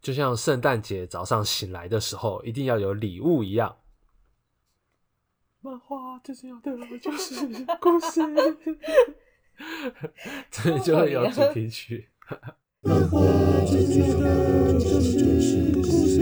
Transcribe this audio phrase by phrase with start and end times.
[0.00, 3.76] 就像圣诞节早上醒来的时候一定要有礼物一样。
[5.60, 7.46] 漫画最重要的就是
[7.78, 8.22] 故事，
[10.50, 12.08] 这就会有主题曲。
[12.80, 13.20] 漫画
[13.66, 16.18] 最重要的就是故事。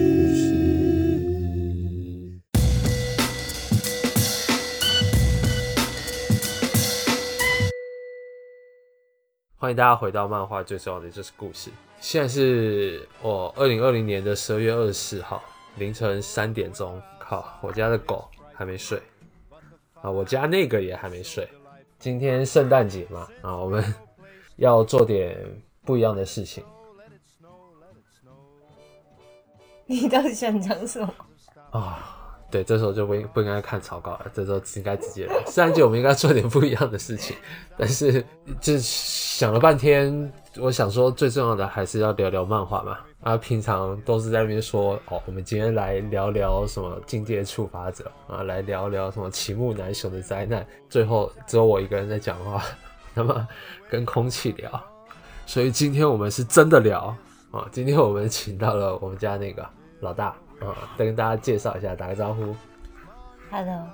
[9.55, 11.71] 欢迎大家回到漫画最重要的就是故事。
[12.01, 15.43] 现在是我二零二零年的十二月二十四号
[15.77, 17.01] 凌晨三点钟。
[17.19, 19.03] 靠，我家的狗还没睡。
[20.01, 21.47] 啊，我家那个也还没睡。
[21.99, 23.85] 今天圣诞节嘛，啊，我们
[24.57, 25.37] 要做点
[25.85, 26.65] 不一样的事情。
[29.85, 31.13] 你到底想讲什么？
[31.71, 35.35] 啊，对，这时候就不不应该看草稿了，这时候应该直接来。
[35.45, 37.37] 圣诞节我们应该做点不一样的事情，
[37.77, 38.25] 但是
[38.61, 42.99] 就想了半天，我想说最重要的还是要聊聊漫画嘛。
[43.21, 52.63] 啊，平常都是在那边说哦，我们今天来聊聊什么境界触发者啊，来聊聊什么齐木楠雄的灾难，最后只有我一个人在讲话，
[53.15, 53.47] 那么
[53.91, 54.81] 跟空气聊，
[55.47, 57.15] 所以今天我们是真的聊
[57.51, 59.69] 啊，今天我们请到了我们家那个
[60.01, 60.27] 老大
[60.61, 62.55] 啊，再跟大家介绍一下，打个招呼
[63.51, 63.89] ，Hello，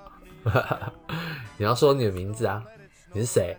[1.56, 2.62] 你要说你的名字啊，
[3.12, 3.56] 你是谁？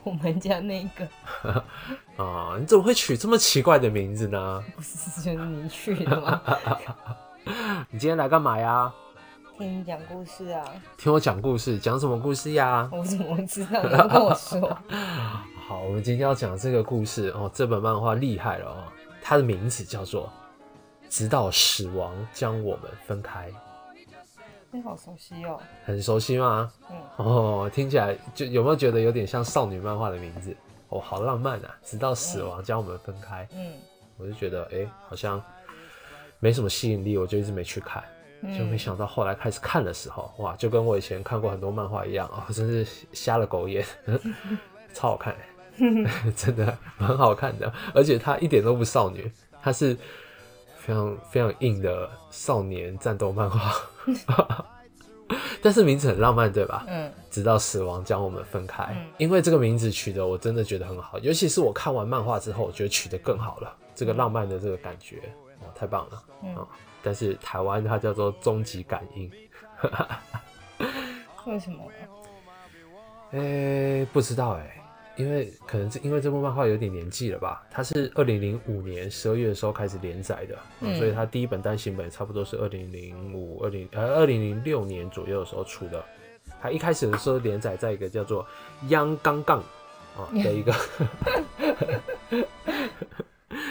[0.04, 1.06] 我们家那个
[2.24, 4.64] 啊，你怎么会取这么奇怪的名字呢？
[4.74, 6.40] 不是就是你取的吗？
[7.90, 8.92] 你今天来干嘛呀？
[9.58, 10.64] 听你讲故事啊。
[10.96, 12.88] 听我讲故事，讲什么故事呀？
[12.90, 13.82] 我怎么知道？
[13.82, 14.76] 你要跟我说。
[15.68, 18.84] 好，我们今天要讲这个故事哦，这本漫画厉害了哦，
[19.22, 20.26] 它的名字叫做
[21.10, 23.50] 《直到死亡将我们分开》。
[24.72, 26.72] 你好熟悉哦，很熟悉吗？
[26.90, 30.54] 嗯，哦，听起来就有没有觉得有点像少女漫画的名字？
[30.90, 31.76] 哦，好浪漫啊！
[31.82, 33.48] 直到死亡将我们分开。
[33.52, 33.72] 嗯，
[34.16, 35.42] 我就觉得哎，好像
[36.38, 38.02] 没什么吸引力，我就一直没去看。
[38.56, 43.84] 就没想到后来开始看的时候，哇，就跟我以前看过很多漫画一样啊，真是瞎了狗眼，
[44.94, 45.36] 超好看，
[46.36, 49.96] 真的蛮好看的，而且它一点都不少女，它是。
[50.82, 53.70] 非常非常硬的少年战斗漫画，
[55.62, 56.84] 但是名字很浪漫，对吧？
[56.88, 57.12] 嗯。
[57.30, 63.72] 直到死亡将我们分开，因为这个名字取得我真的觉得很好，尤其是我看完漫画之后，我觉得取得更好了。
[63.94, 66.22] 这个浪漫的这个感觉，哦，太棒了
[66.60, 66.66] 啊！
[67.02, 69.30] 但是台湾它叫做终极感应，
[71.46, 71.84] 为什么？
[73.32, 74.79] 哎，不知道哎。
[75.20, 80.56] 因为可能是因为这部漫画有点年纪了吧，它是二零零五年十二月的时候开始连载的，
[80.96, 86.02] 所以它第一本单行本差不多是二零零五、二零呃二零零六年左右的时候出的。
[86.60, 88.46] 它一开始的时候连载在一个叫做
[88.88, 89.60] “央杠杠”
[90.16, 90.72] 啊的一个，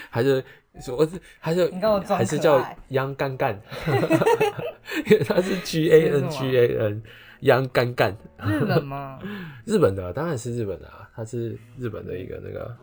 [0.09, 0.43] 还是
[0.95, 1.71] 我是还是
[2.07, 3.59] 还是叫“央干干”，
[5.05, 7.03] 因为它是 G A N G A N。
[7.43, 8.13] 央干干，
[8.45, 9.17] 日本吗？
[9.65, 12.77] 日本的当然是日本的啊，它是日本的一个那个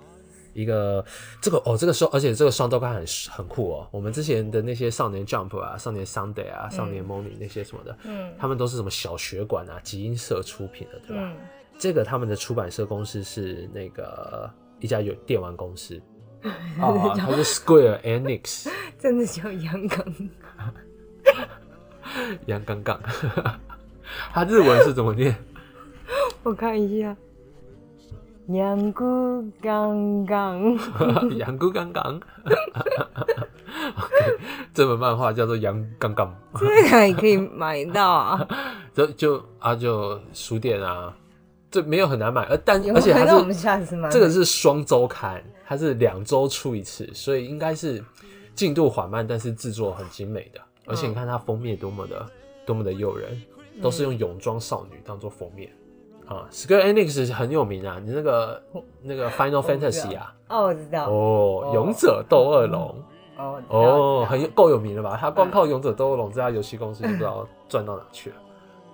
[0.52, 1.02] 一个
[1.40, 3.88] 这个哦，这个双，而且这个双周刊很很酷哦。
[3.90, 11.32] 我们之前的那些少年 Jump 啊、少年 Sunday 啊、少年 Morning 那些什么的，嗯，他们都是什么小学馆啊、集英社出品的，对吧？
[11.78, 15.98] 这个他们的出版社公司是那个一家有电玩公司
[16.78, 18.68] 啊，它是 Square Enix，
[19.00, 20.14] 真的叫阳刚，
[22.44, 23.00] 阳刚刚。
[24.32, 25.34] 它日文是怎么念？
[26.42, 27.16] 我看一下，
[28.48, 29.04] 阳谷
[29.60, 30.78] 刚刚，
[31.36, 32.20] 阳谷刚刚。
[34.72, 36.28] 这本漫画叫做《羊刚刚》，
[36.60, 38.48] 这个也可以买到啊？
[38.94, 41.12] 就就啊，就书店啊，
[41.70, 43.34] 这没有很难买，而但而且它是
[44.10, 48.02] 这个是双周刊，它是两周出一次，所以应该是
[48.54, 50.60] 进度缓慢，但是制作很精美的。
[50.86, 52.24] 而且你看它封面多么的
[52.64, 53.36] 多么的诱人。
[53.82, 55.70] 都是用泳装少女当做封面
[56.26, 58.62] 啊，Square Enix 很有名啊，你那个
[59.02, 63.02] 那个 Final Fantasy 啊，哦我知道，哦勇者斗恶龙，
[63.36, 65.16] 哦哦很够有名了吧？
[65.20, 68.36] 他光靠勇者斗恶龙这家游戏公司就不知道赚到哪去了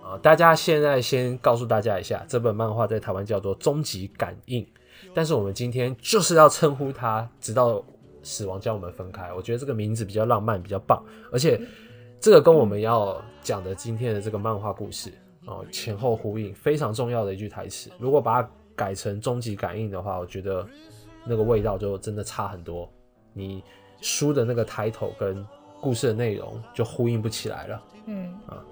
[0.02, 0.18] 啊！
[0.22, 4.62] 大家现在先告诉大家一下，这本漫画在台湾叫做《终极感应》，
[5.14, 7.82] 但是我们今天就是要称呼它，直到
[8.22, 9.32] 死亡将我们分开。
[9.32, 11.02] 我觉得这个名字比较浪漫，比较棒，
[11.32, 11.60] 而且。
[12.24, 15.12] 这个跟我们要讲的今天的这个漫画故事
[15.46, 17.90] 哦前后呼应，非常重要的一句台词。
[17.98, 20.66] 如果把它改成终极感应的话，我觉得
[21.24, 22.88] 那个味道就真的差很多。
[23.32, 23.62] 你
[24.00, 25.46] 书的那个抬头跟
[25.80, 27.82] 故事的内容就呼应不起来了。
[28.06, 28.62] 嗯啊，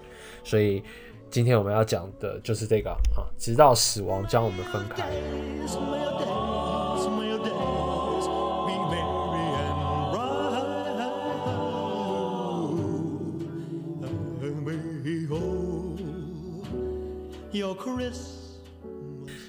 [0.45, 0.83] 所以
[1.29, 5.09] 今天我们要讲的就是这个啊，直到死亡将我们分开。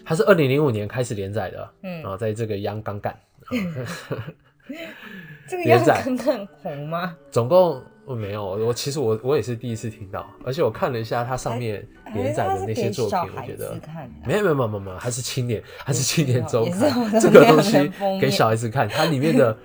[0.03, 3.17] 它是二零零五年开始连载的，嗯，然后在这个央刚干，
[5.47, 7.15] 这个央刚干红吗？
[7.29, 13.79] 总共我没有，我其实我我也是第一次听到，而且我看了一下它上面连载的那些作品，我觉得
[14.25, 16.91] 没有没有没有没有，还是青年， 还是青年周刊，
[17.21, 17.89] 这个东西
[18.19, 19.55] 给小孩子看，它里面的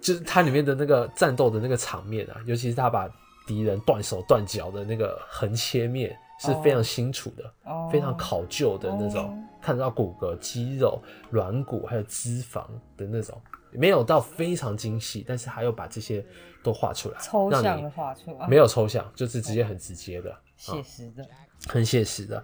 [0.00, 3.08] 就是它里面的那个战斗的那个场面啊，尤其是他把
[3.46, 6.14] 敌人断手断脚的那个横切面。
[6.38, 7.54] 是非常清楚的，
[7.90, 11.00] 非常考究的那种，看得到骨骼、肌肉、
[11.30, 12.66] 软骨还有脂肪
[12.96, 13.40] 的那种，
[13.72, 16.24] 没有到非常精细，但是还有把这些
[16.62, 21.24] 都画出来，抽象的画出来，没有抽象，就是直接很直接的，写实的，
[21.68, 22.42] 很写实的。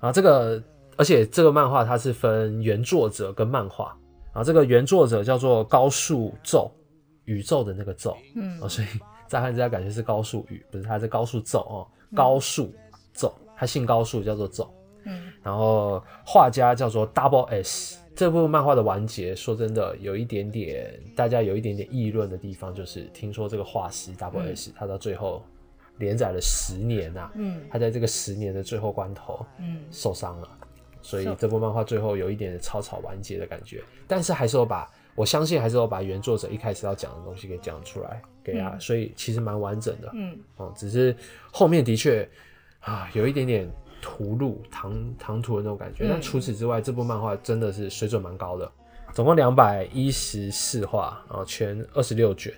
[0.00, 0.62] 啊，这个
[0.96, 3.96] 而且这个漫画它是分原作者跟漫画，
[4.32, 6.70] 啊，这个原作者叫做高树宙，
[7.24, 8.88] 宇宙的那个宙，嗯，所以
[9.28, 12.72] 乍看之下感觉是高树宇，不是，它是高树宙哦，高树。
[13.12, 14.72] 走，他姓高树，叫做走。
[15.04, 17.98] 嗯，然后画家叫做 Double S。
[18.14, 25.42] 这部漫画的完结，说真的，有一点点大家有一点点议论的地方，就是听说这个画师 Double S，他到最后
[25.96, 30.48] 连载了十年呐，嗯，他在这个十年的最后关头，嗯，受伤了，
[31.00, 33.82] 所以这部漫画最后有一点草草完结的感觉。
[34.06, 41.16] 但是还是有把，我相信还是有把原作者一开始要讲的东西给讲出来给啊，所以其实蛮完整的，嗯，哦，只是
[41.50, 42.28] 后面的确。
[42.80, 48.70] 啊，有一点点屠戮、唐唐突的那种感觉，但除此之外，这部漫画真的是水准蛮高的。
[49.12, 52.54] 总共两百一十四话，然后全二十六卷，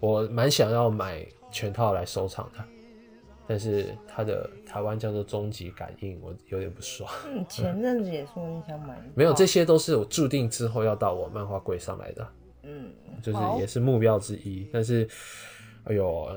[0.00, 2.64] 我蛮想要买全套来收藏的，
[3.46, 7.10] 但是它的台湾叫做终极感应，我有点不爽。
[7.26, 12.26] 嗯， 前阵子也说你想买，没有，这些都是我注定之后要到我漫画柜上来的，
[12.62, 15.06] 嗯，就是也是目标之一，但是。
[15.84, 16.28] 哎呦，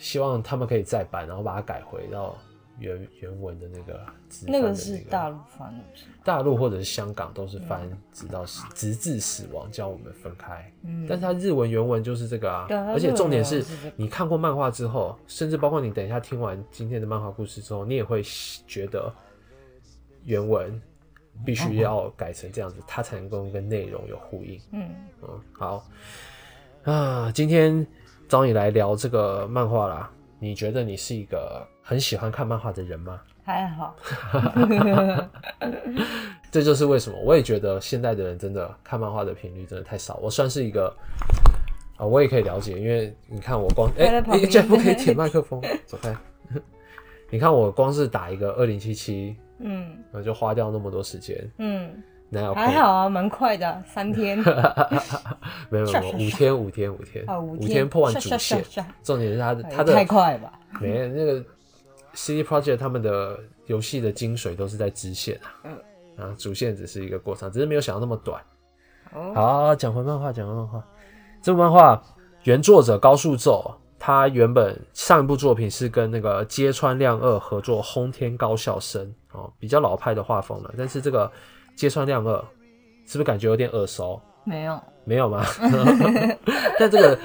[0.00, 2.36] 希望他们可以再版，然后把它改回到
[2.78, 4.00] 原原文的那个。
[4.46, 5.84] 那个是大陆翻的。
[6.24, 10.72] 大陆或者是香港都是翻，直到死，直至死亡将我们分开。
[10.82, 11.06] 嗯。
[11.08, 12.66] 但是它日文原文就是这个啊。
[12.88, 13.64] 而且重点是
[13.96, 18.22] 你看过漫画之后，甚至包括你等一下听完今天的漫画故事之后，你也会
[18.66, 19.12] 觉得
[20.24, 20.80] 原文
[21.44, 24.60] 必须要改成这样子，它才能够跟内容有呼应。
[24.72, 24.90] 嗯
[25.22, 25.86] 嗯，好
[26.82, 27.86] 啊，今天。
[28.30, 33.20] 找你来聊这个漫画啦，你觉得你是一个很喜欢看漫画的人吗？
[33.42, 33.96] 还好，
[36.48, 40.16] 这就是为什么我也觉得现代的人真的看漫画的频率真的太少。
[40.22, 40.94] 我算是一个
[41.96, 46.16] 啊，我也可以了解，因为你看我光哎，你这不可以舔麦克风， 走开。
[47.30, 52.00] 你看我光是打一个二零七七，嗯，那就花掉那么多时间，嗯。
[52.54, 54.38] 还好啊，蛮快的，三天。
[55.68, 58.64] 没 有没有，五天五天五天，五天破完主线。
[59.02, 60.52] 重点是他的他的太快吧？
[60.80, 61.44] 没那个
[62.14, 63.36] CD Project 他们的
[63.66, 65.76] 游戏的精髓都是在支线啊，嗯
[66.24, 68.40] 啊，主线只是一个过程，只是没有想到那么短。
[69.34, 70.80] 好，讲回漫画，讲回漫画。
[71.42, 72.00] 这部漫画
[72.44, 79.04] 原作者高树宙，他原本上一部作品是跟那个揭穿亮二合作《轰天高校生》
[79.36, 81.28] 哦，比较老派的画风了，但是这个。
[81.80, 82.36] 揭穿亮二，
[83.06, 84.20] 是不是感觉有点耳熟？
[84.44, 85.42] 没有，没有吗？
[86.78, 87.18] 但这个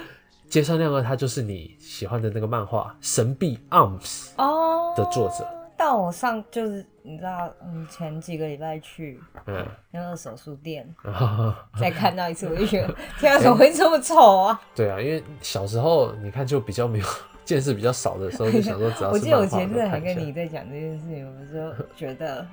[0.47, 3.99] 揭穿亮二，他就是你喜欢的那个漫画《神秘 Arms》
[4.37, 5.45] 哦的作者。
[5.75, 10.87] 但我上就是你知道，嗯，前几个礼拜去嗯那二手书店
[11.77, 14.61] 再看到一次，我就觉得 天啊，怎么会这么丑啊？
[14.73, 17.05] 对啊，因为小时候你看就比较没有
[17.43, 22.47] 见识比较少的时候，就想说只要是我记得我前阵还跟你在讲这件事情，我说觉得。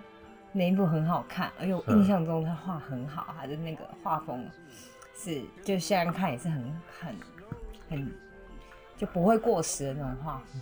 [0.53, 4.47] 那一部很好看，而且我印象中他画很好，他的那个画风
[5.17, 6.63] 是就现在看也是很
[7.01, 7.17] 很
[7.89, 8.13] 很
[8.97, 10.61] 就不会过时的那种画风。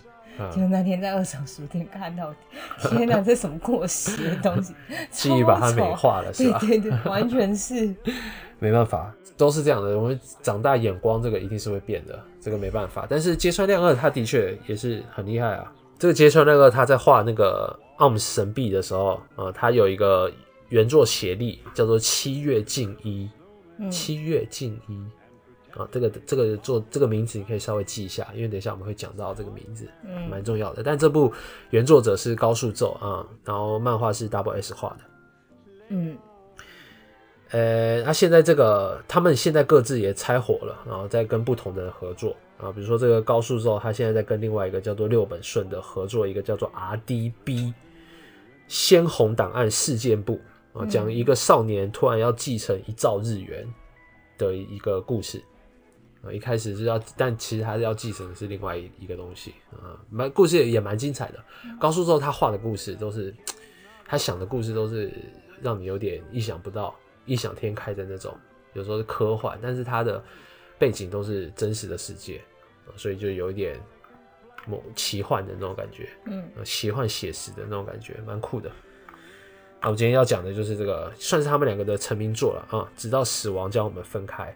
[0.55, 2.33] 就那天在二手书店看到，
[2.89, 4.73] 天哪，这什么过时的东西？
[5.11, 6.57] 记忆把它美化了，是吧？
[6.59, 7.93] 对对对，完全是。
[8.57, 9.99] 没办法，都是这样的。
[9.99, 13.05] 我们长大眼光这个一定是会变的，这个没办法。
[13.09, 15.71] 但是揭穿亮二他的确也是很厉害啊。
[15.99, 17.77] 这个揭穿亮二他在画那个。
[18.01, 20.29] 奥姆神币的时候，呃，他有一个
[20.69, 23.29] 原作协力，叫做七月静一，
[23.91, 24.97] 七月静一，
[25.77, 30.81] 啊，这个这个做这个名字你可以稍微记一下，因为等一下我们会讲到这个名字，嗯，蛮重要的。
[30.81, 31.31] 但这部
[31.69, 34.99] 原作者是高树宙啊，然后漫画是 Double S 画的，
[35.89, 36.17] 嗯，
[37.51, 42.35] 呃，那现在这个他们现在各自也拆伙了，然后在跟不同的人合作。
[42.57, 47.73] 啊，比如说这个高树宙，他现在在跟另外一个叫做六本顺的合作，一个叫做 RDB。
[48.71, 50.39] 鲜红档案事件簿
[50.71, 53.67] 啊，讲一个少年突然要继承一兆日元
[54.37, 55.43] 的一个故事
[56.23, 56.31] 啊。
[56.31, 59.99] 一开始是要，但其实还是要继承的是另外一一个东西啊。
[60.09, 61.43] 蛮故事也蛮精彩的。
[61.77, 63.35] 高树之后他画的故事都是
[64.07, 65.11] 他想的故事都是
[65.61, 68.33] 让你有点意想不到、异想天开的那种，
[68.71, 70.23] 有时候是科幻，但是他的
[70.79, 72.41] 背景都是真实的世界，
[72.95, 73.77] 所以就有一点
[74.67, 78.71] 某奇幻的那种感觉，嗯，奇幻写实的那种感觉，蛮酷的。
[79.81, 84.55] 那我今天要讲的就是这个，算是他们两个的成名作了啊，直到死亡将我们分开。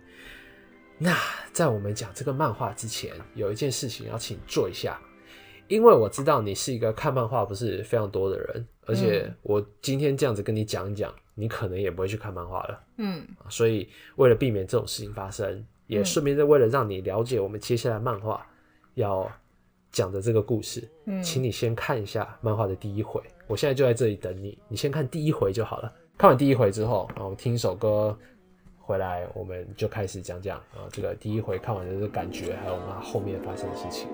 [0.97, 1.17] 那
[1.51, 4.99] 在我们讲这个漫画之前，有一件事情要请做一下。
[5.67, 12.83] 因为我知道你是一个看漫画不是非常多的人，而且我今天这样子跟你讲一讲，你可能也不会去看漫画了。
[12.97, 18.45] 嗯，所以为了避免这种事情发生，也顺便是为了让你了解我们接下来漫画
[18.93, 19.27] 要
[19.95, 23.21] 讲的这个故事，嗯，请你先看一下漫画的第一回。
[23.47, 25.89] 我现在就在这里等你，你先看第一回就好了。
[26.17, 28.17] 看完第一回之后，然后听一首歌
[28.77, 34.09] 回来，我们就开始讲讲啊，这个第一回看完的这个感觉，还有我们后面发生的事情。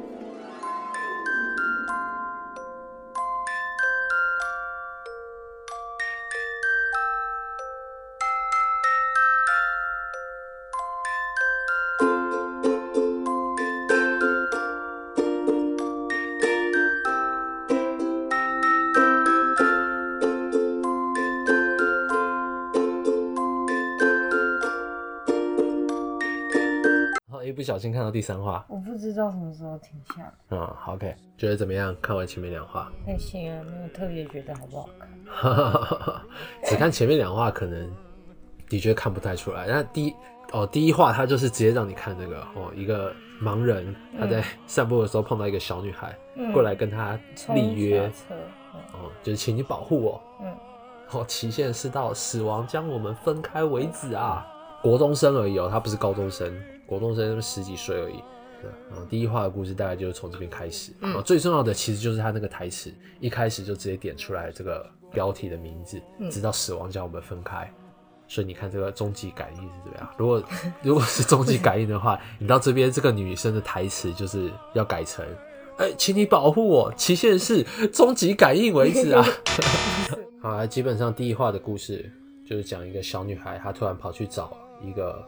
[27.72, 30.30] 小心看到第三话，我不知道什么时候停下。
[30.50, 31.96] 嗯，OK，觉得怎么样？
[32.02, 36.22] 看完前面两话，还行啊，没有特别觉得好不好看。
[36.70, 37.90] 只看前面两话，可能
[38.68, 39.68] 的确看不太出来。
[39.68, 40.14] 那第一
[40.52, 46.14] 哦，第一话他就是直接让你看这个哦，一个盲人他在散步的时候碰到一个小女孩
[46.52, 47.18] 过来跟他
[47.54, 48.12] 立约，
[48.92, 50.22] 哦，就是请你保护我。
[50.42, 50.54] 嗯，
[51.12, 54.46] 哦，期限是到死亡将我们分开为止啊。
[54.82, 56.52] 国中生而已哦，他不是高中生。
[56.92, 58.16] 国中生十几岁而已，
[58.62, 67.74] 对，然后第一话的故事大概就是从这边开始，然后最重要的其实就是他那个台词，一开始就直接点出来这个标题的名字，直到死亡将我们分开，
[68.28, 70.10] 所以你看这个终极感应是怎么样？
[70.18, 70.44] 如果
[70.82, 75.26] 如果是终极感应的话，你到这边这个女生的台词就是要改成，
[75.78, 79.26] 哎，请你保护我，期限是终极感应为止啊。
[80.44, 82.12] 好，基本上第一话的故事
[82.46, 84.52] 就是讲一个小女孩，她突然跑去找
[84.84, 85.26] 一个。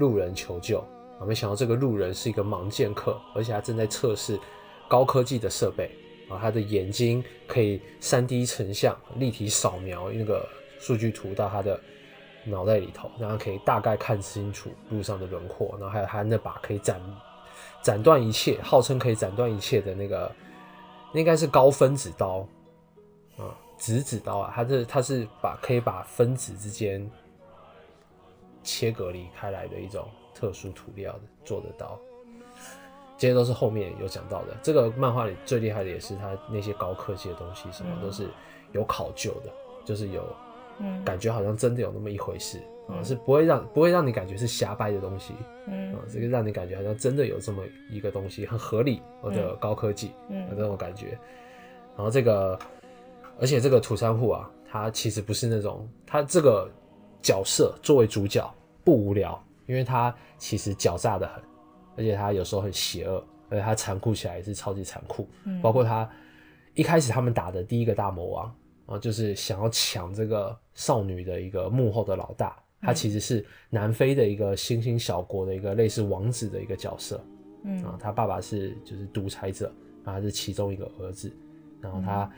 [0.00, 0.80] 路人求救
[1.20, 1.26] 啊！
[1.26, 4.40] 没想到这个路人是一个盲剑客，而且他正在测试
[4.88, 5.90] 高科技的设备
[6.30, 6.38] 啊！
[6.40, 10.48] 他的眼睛可以三 D 成像、立体扫描那个
[10.80, 11.78] 数据图到他的
[12.46, 15.76] 脑袋里头，然后可以大概看清楚路上的轮廓。
[15.78, 16.98] 然后还有他那把可以斩
[17.82, 20.34] 斩断一切，号称可以斩断一切的那个，
[21.12, 22.48] 应该是高分子刀
[23.36, 24.52] 啊，质子刀啊！
[24.56, 27.08] 他是他是把可以把分子之间。
[28.62, 31.98] 切隔离开来的一种特殊涂料的做的刀，
[33.18, 34.56] 这些都是后面有讲到的。
[34.62, 38.28] 这个漫画里最厉害的也是他那些高科技的东西，什么都是
[38.72, 39.50] 有考究的，
[39.84, 40.22] 就是有
[41.04, 45.34] 感觉好像真的有那么一回事啊，是不会让不会让你感觉是瞎掰的东西，
[45.66, 51.18] 嗯，啊，这个让你感觉好像真的有这么一个东西很合理或者高科技，嗯，这种感觉。
[51.96, 52.58] 然后这个，
[53.38, 56.70] 而且这个土山户啊，他其实不是那种他这个。
[57.22, 58.48] 角色作为主角
[58.84, 61.42] 不无聊，因为他其实狡诈的很，
[61.96, 65.28] 而且他有时候很邪恶，而且他残酷起来也是超级残酷。
[65.44, 66.08] 嗯，包括他
[66.74, 77.22] 一开始他们打的第一个大魔王啊，就是想要抢这个少女的一个幕后的老大，他其实是南非的一个新兴小国的一个类似王子的一个角色。
[77.64, 79.70] 嗯，啊，他爸爸是就是独裁者，
[80.02, 81.30] 然后是其中一个儿子，
[81.80, 82.30] 然后他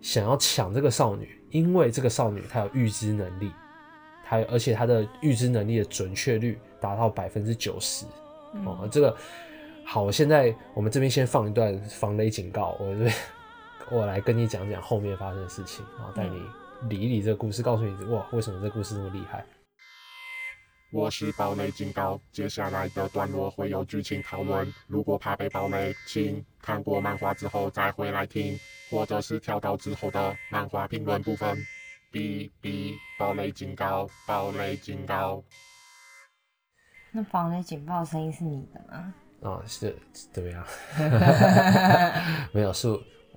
[0.00, 3.52] 想要抢这个少女，因为这个少女她有预知能力。
[4.30, 8.06] 还而且它的预知能力的准确率达到百分之九十
[8.64, 9.16] 哦，这个
[9.84, 13.14] 好，现在我们这边先放一段防雷警告，我这边
[13.90, 16.40] 我来跟你讲讲后面发生的事情，然后带你
[16.88, 19.44] 理一理这个故事，告诉你哇，为什么这故事那么厉害。
[20.92, 28.56] 我是暴雷警告，接下来的段落会有剧情讨论，如果怕被暴雷，请看过漫画之后再回来听，
[28.92, 31.58] 或者是跳到之后的漫画评论部分。
[32.12, 34.08] 哔哔，暴雷警告！
[34.26, 35.44] 暴雷警告！
[37.12, 39.14] 那防雷警报声音是你的吗？
[39.42, 39.96] 啊，是
[40.32, 40.66] 怎么样？
[42.52, 42.88] 没有，是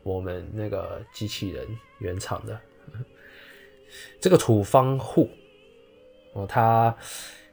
[0.02, 1.68] 我们那个机器人
[2.00, 2.60] 原厂的。
[4.20, 5.30] 这个土方户
[6.34, 6.96] 哦，它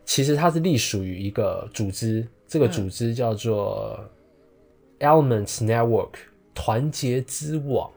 [0.06, 4.02] 其实它是隶属于一个组织，这个组织叫做
[5.00, 6.14] Elements Network，
[6.54, 7.92] 团结之网。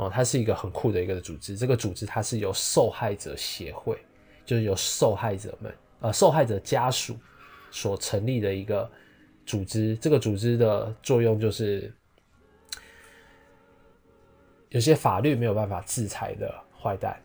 [0.00, 1.54] 哦，它是一个很酷的一个组织。
[1.54, 3.98] 这个组织它是由受害者协会，
[4.46, 7.14] 就是由受害者们呃受害者家属
[7.70, 8.90] 所成立的一个
[9.44, 9.94] 组织。
[9.98, 11.92] 这个组织的作用就是
[14.70, 16.50] 有些法律没有办法制裁的
[16.82, 17.20] 坏蛋，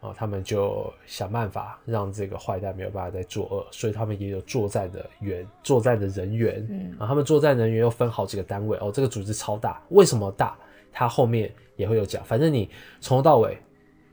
[0.00, 10.56] 啊，他们就想办法让这个坏蛋没有办法再作恶，所以他们也有作战的员、作战的人员，嗯，啊，他们作战人员又分好几个单位，哦，这个组织超大，为什么大？
[10.92, 12.68] 它后面也会有讲，反正你
[13.00, 13.58] 从头到尾，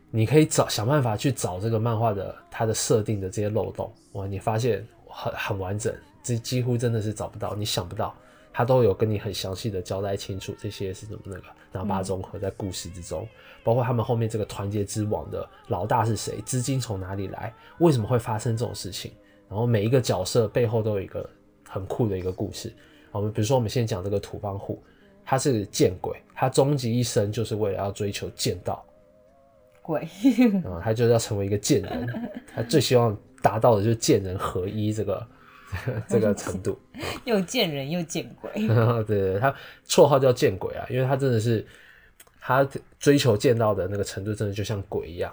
[0.09, 5.93] 你可以找想办法去找这个漫画的它的设定的这些漏洞，哇，你发现很很完整，
[6.23, 8.15] 这几乎真的是找不到，你想不到。
[8.51, 13.25] 他都有跟你很详细的交代清楚这些是怎么那个，然后把它融合在故事之中，
[13.63, 19.11] 包括他们后面这个团结之网的老大是谁，资金从哪里来，为什么会发生这种事情，
[19.47, 21.29] 然后每一个角色背后都有一个
[21.69, 22.73] 很酷的一个故事。
[23.11, 24.83] 我们比如说，我们先讲这个土方户，
[25.29, 28.83] 他是见鬼，他终极一生就是为了要追求剑道。
[29.83, 30.01] 鬼
[30.65, 35.27] 啊， 他就是要成为一个剑人，他最希望达到的就是剑人合一这个。
[36.09, 36.75] 这个程度，
[37.25, 38.49] 又见人又见鬼。
[39.05, 39.53] 对对，他
[39.87, 41.63] 绰号叫见鬼啊，因为他真的是
[42.41, 42.67] 他
[42.97, 45.31] 追求见到的那个程度，真的就像鬼一样。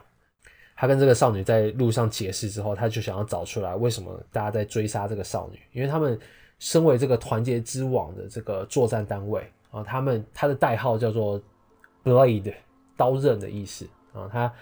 [0.76, 6.20] 他跟这个少女在路上解释之后，他就想要找出来为什么大家在追杀这个少女，因为他们
[6.58, 11.40] 身为这个团结之网的这个作战单位啊，他们他的代号叫做
[12.04, 12.54] Blade，
[12.96, 14.52] 刀刃的意思啊，他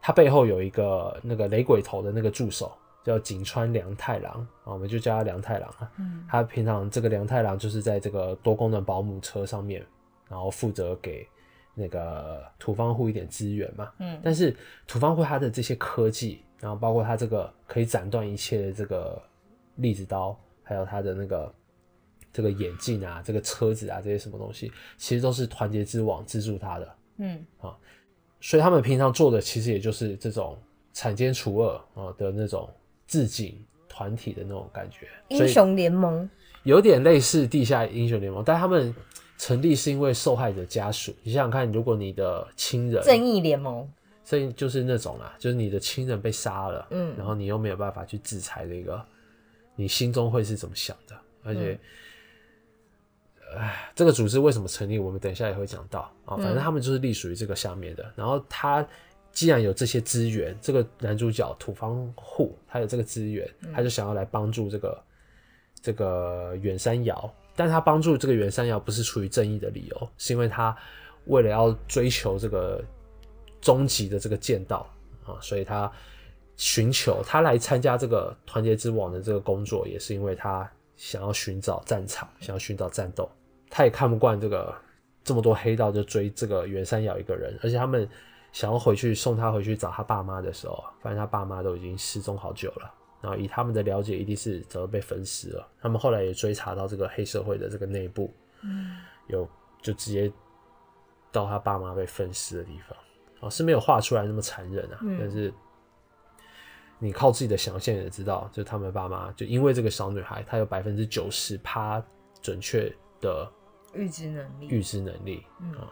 [0.00, 2.72] 他背后有一个那个雷鬼头的那个助手。
[3.04, 4.32] 叫井川良太郎
[4.64, 5.92] 啊，我们就叫他良太郎啊。
[5.98, 9.84] 嗯，他平常这个良太郎就是在这个多功能保姆车上面，
[10.26, 11.28] 然后负责给
[11.74, 13.92] 那个土方户一点资源嘛。
[13.98, 14.56] 嗯，但是
[14.86, 19.22] 土方户他的这些科技，然后包括他这个可以斩断一切的这个
[19.74, 21.54] 粒子刀，还有他的那个
[22.34, 26.96] 这个眼镜啊，这个车子啊，这些什么东西，其实都是团结之网资助他的。
[27.16, 27.74] 嗯，啊，
[28.42, 30.58] 所以他们平常做的其实也就是这种
[30.92, 32.68] 铲奸除恶啊的那种。
[33.06, 36.28] 自警团体的那种感觉，英雄联盟
[36.62, 38.92] 有点类似地下英雄联盟，但他们
[39.36, 41.14] 成立是因为受害者家属。
[41.22, 43.86] 你想想看，如果你的亲人正义联盟，
[44.24, 49.04] 所以就是那种啊，就是你的亲人被杀了，嗯，然后你又没有办法去制裁这个，
[49.76, 51.14] 你心中会是怎么想的？
[51.44, 51.78] 而且，哎，
[53.94, 54.98] 这个组织为什么成立？
[54.98, 56.36] 我们等一下也会讲到啊。
[56.36, 58.86] 反正他们就是隶属于这个下面的，然后他。
[59.34, 65.04] 既然有这些资源，这个男主角土方户他有这个资源，他就想要来帮助这个
[65.82, 67.34] 这个远山遥。
[67.56, 70.76] 但他帮助这个远山遥不是出于正义的理由，是因为他
[71.24, 72.80] 为了要追求这个
[73.60, 74.88] 终极的这个剑道
[75.26, 75.90] 啊，所以他
[76.56, 83.28] 寻求他来参加这个团结之王的这个工作，也是因为他想要寻找战场，想要寻找战斗。
[83.74, 84.72] 他也看不惯这个
[85.24, 88.08] 这么多黑道就追这个袁山瑶一个人，而且他们。
[88.54, 92.94] 想要回去送他回去找他爸妈的时候，发现他爸妈都已经失踪好久了。
[93.20, 95.68] 然后以他们的了解，一定是早就被分尸了。
[95.82, 98.32] 他们后来也追查到这个黑社会的这个内部，
[98.62, 99.48] 嗯，有
[99.82, 100.32] 就直接
[101.32, 102.96] 到他爸妈被分尸的地方。
[103.40, 105.52] 哦，是没有画出来那么残忍啊，但是
[107.00, 112.00] 你靠自己的想象也知道，就他们爸妈就因为这个小女孩，她有百分之九十趴
[112.40, 112.88] 准确
[113.20, 113.50] 的
[113.94, 115.44] 预知能力，预知能力
[115.76, 115.90] 啊。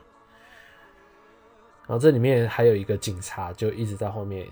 [1.86, 4.46] 然后这里面还有一个警察，就一直在后面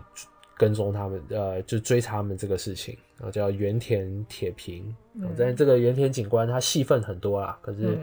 [0.56, 2.96] 跟踪他们，呃，就追查他们这个事情。
[3.16, 4.96] 然后叫原田铁平，
[5.36, 7.98] 但这个原田警官他戏份很多啦，可是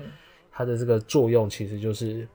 [0.51, 2.27] 他的这个作用其实就是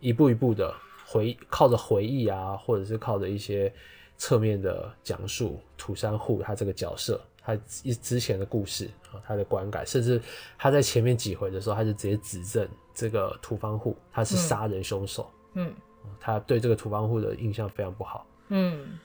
[0.00, 0.74] 一步一步的
[1.06, 3.72] 回，靠着回忆啊，或者是靠着一些
[4.16, 10.20] 侧面的讲述土山户他这个角色他一之前的故事啊，他的观感，甚至
[10.56, 15.30] 他在前面几回的时候，他就直接指证这个土方户他是杀人凶手。
[15.54, 15.72] 嗯。
[16.20, 18.26] 他对这个土方户的印象非常不好。
[18.48, 18.98] 嗯，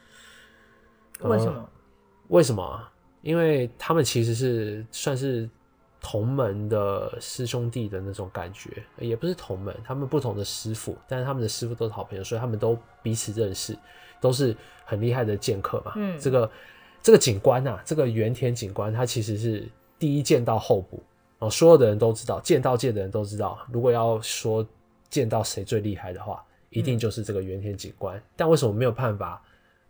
[1.20, 1.70] 为什么？
[2.28, 2.88] 为什么？
[3.22, 5.48] 因为他们其实是算是
[5.98, 13.74] 同门的师兄弟的那种感觉，也不是同门，他们不同的师傅，但是他们的师傅都是好朋友，所以他们都彼此认识，
[14.20, 15.94] 都是很厉害的剑客嘛。
[15.96, 16.50] 嗯，这个
[17.02, 21.02] 这个警官呐，这个原田警官，他其实是第一剑道候补，
[21.38, 24.66] 哦，所有的人都知道，剑道界的人都知道，如果要说
[25.08, 26.44] 剑道谁最厉害的话。
[26.72, 29.42] 一定就是这个原田警官，但为什么没有办法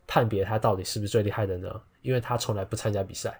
[0.06, 1.78] 判别他到底是不是最厉害的呢？
[2.00, 3.38] 因为他从来不参加比赛，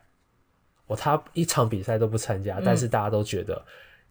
[0.88, 3.64] 哦，他一场比赛都不参加，但是大家都觉得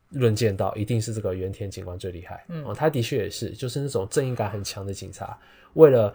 [0.10, 2.43] 论剑道一定是这个原田警官最厉害。
[2.65, 5.38] 哦，他的确也是，就是那种正义感很强的警察，
[5.76, 6.12] 为了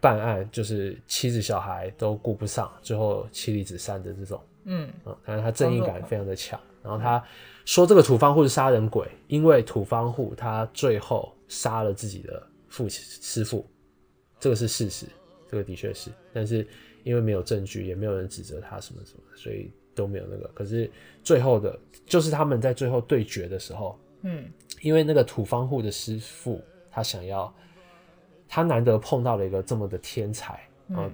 [0.00, 4.40] 办案，就是妻子小孩都顾不上，最后妻离子散的这种。
[4.64, 4.88] 嗯，
[5.24, 6.58] 但是他正义感非常的强。
[6.82, 7.22] 然后他
[7.64, 12.42] 说这个土方户是杀人鬼，因为土方户他最后杀了自己的。
[12.70, 13.66] 父亲师傅，
[14.38, 15.06] 这个是事实，
[15.50, 16.68] 这个的确是，但是
[17.02, 20.46] 因为没有证据，也没有人指责他什么什么，所以都没有那个。
[20.48, 20.88] 可是
[21.24, 24.44] 最后的，就是他们在最后对决的时候，嗯，
[24.82, 27.52] 因为那个土方户的师傅他想要
[28.48, 30.54] 他难得碰到了一个这么的天才，
[30.94, 31.10] 啊，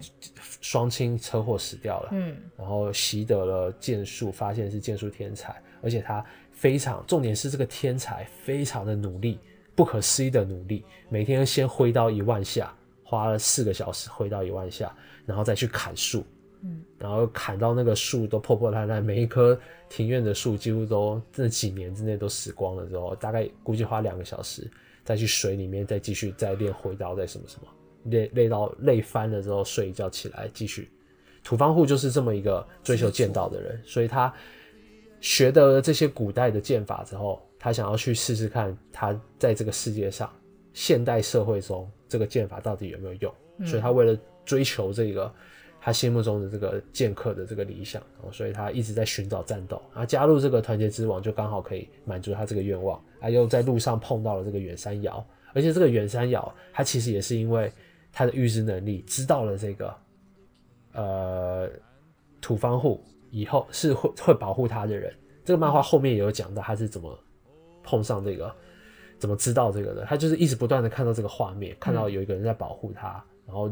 [0.61, 9.40] 双亲车祸死掉了，嗯，然后习得了剑术，发现是剑术天才，而且他非常，重点是这个天才非常的努力，
[9.75, 14.94] 不可思议的努力，每天先挥刀一万下，花了四个小时挥刀一万下，
[15.27, 16.25] 然后再去砍树，
[16.62, 24.70] 嗯，然后砍到那个树都破破烂烂，每一棵庭院的树几乎都这几年之内都死光了之后，大概估计花两个小时。
[25.05, 27.69] 再去水里面，再继续再练回刀，再什么什么，
[28.05, 30.90] 累累到累翻了之后睡一觉起来继续。
[31.43, 34.33] 土方户就是这么一个追求剑道的人，所以他
[35.21, 40.33] 学得了这些古代的剑法之后，他想要去试试看，他在这个世界上
[40.73, 43.35] 现代社会中这个剑法到底有没有用。
[43.64, 45.33] 所以他为了追求这个
[45.85, 52.99] 他心目中的这个剑客的这个理想，所以他一直在寻找战斗，啊加入这个团结之王就刚好可以满足他这个愿望。
[53.20, 57.70] 他又在路上碰到了这个远山瑶，而且这个远山瑶，他其实也是因为
[58.11, 59.94] 他的预知能力，知道了这个
[60.92, 61.68] 呃
[62.40, 65.12] 土方户以后是会会保护他的人。
[65.44, 67.18] 这个漫画后面也有讲到他是怎么
[67.83, 68.51] 碰上这个，
[69.18, 70.07] 怎么知道这个的。
[70.07, 73.70] 他就是一直不断的看到这个画面，看到有一个人在保护他，然后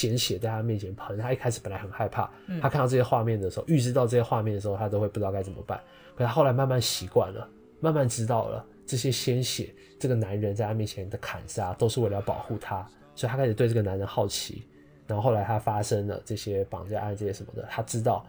[0.00, 1.18] 鲜血在他面前喷。
[1.18, 2.30] 他一开始本来很害怕，
[2.62, 5.78] 他看到这些画面的时候，预知到这些画面的时候，他都会不知道该怎么办。
[6.16, 7.46] 可他后来慢慢习惯了，
[7.80, 8.64] 慢慢知道了。
[8.86, 14.62] 这些鲜血，这个男人在他面前的砍杀，都是为了保护他，所以他开始对这个男人好奇。
[15.06, 18.24] 然后后来他发生了这些绑架案，这些什么的，他知道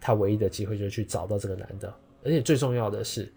[0.00, 1.92] 他唯一的机会就是去找到这个男的。
[2.24, 3.30] 而且最重要的是，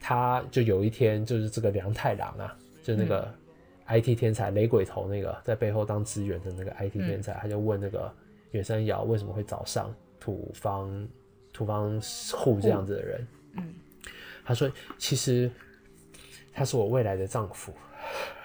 [0.00, 3.32] 他就有一天就是这个梁太郎啊，就那个
[3.88, 8.12] IT 天才雷鬼头那个在背后当支援的那个 IT 天才，他就问那个
[8.52, 11.08] 远山瑶为什么会找上土方
[11.52, 12.00] 土方
[12.34, 13.26] 户这样子的人。
[13.56, 13.74] 嗯，
[14.44, 15.50] 他说其实。
[16.54, 17.72] 他是我未来的丈夫，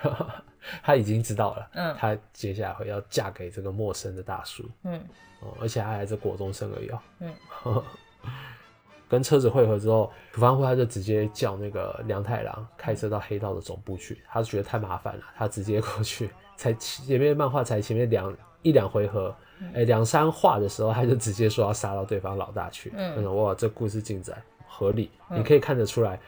[0.82, 4.98] 他已经知道了，嗯，他接下来会要嫁给这个陌生的大叔，嗯，
[5.42, 7.34] 哦，而且他还是国中生而已哦，嗯，
[9.10, 19.34] 跟车子会合之后，土方户他就直接叫那个梁太郎开车到黑道的总部去，他觉得太麻烦了，他直接过去，才前面漫画才前面两一两回合，
[19.74, 26.20] 哎，两三话的时候，他就直接说要杀到对方老大去，嗯，哇，这故事进展合理，你可以看得出来。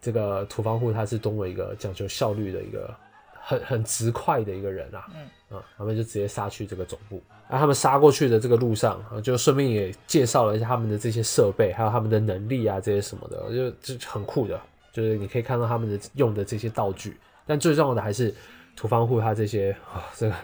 [0.00, 2.94] 这个土方户他是多么一个讲究效率的一个
[3.40, 14.60] 很很直快的一个人啊，嗯啊，他们就直接杀去这个总部，啊他们杀过去的这个路上，就顺便也介绍了一下他们的这些设备，还有他们的能力啊，这些什么的，就就很酷的，
[14.92, 18.34] 就是你可以看到他们的用的这些道具，但最重要的还是
[18.74, 20.34] 土方户他这些啊，这个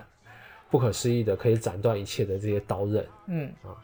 [0.70, 3.74] 不可思议的可以斩断一切的这些刀刃，嗯啊。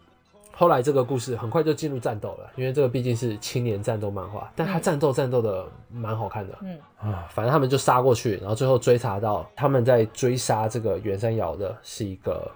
[0.58, 6.78] 后来这个故事很快就进入战斗了，因为这个毕竟是青年战斗漫画，但他战斗战斗的蛮好看的，嗯。
[6.96, 12.50] 啊，反正他们就杀过去，然后最后追查到他们在追杀这个袁山瑶的是一个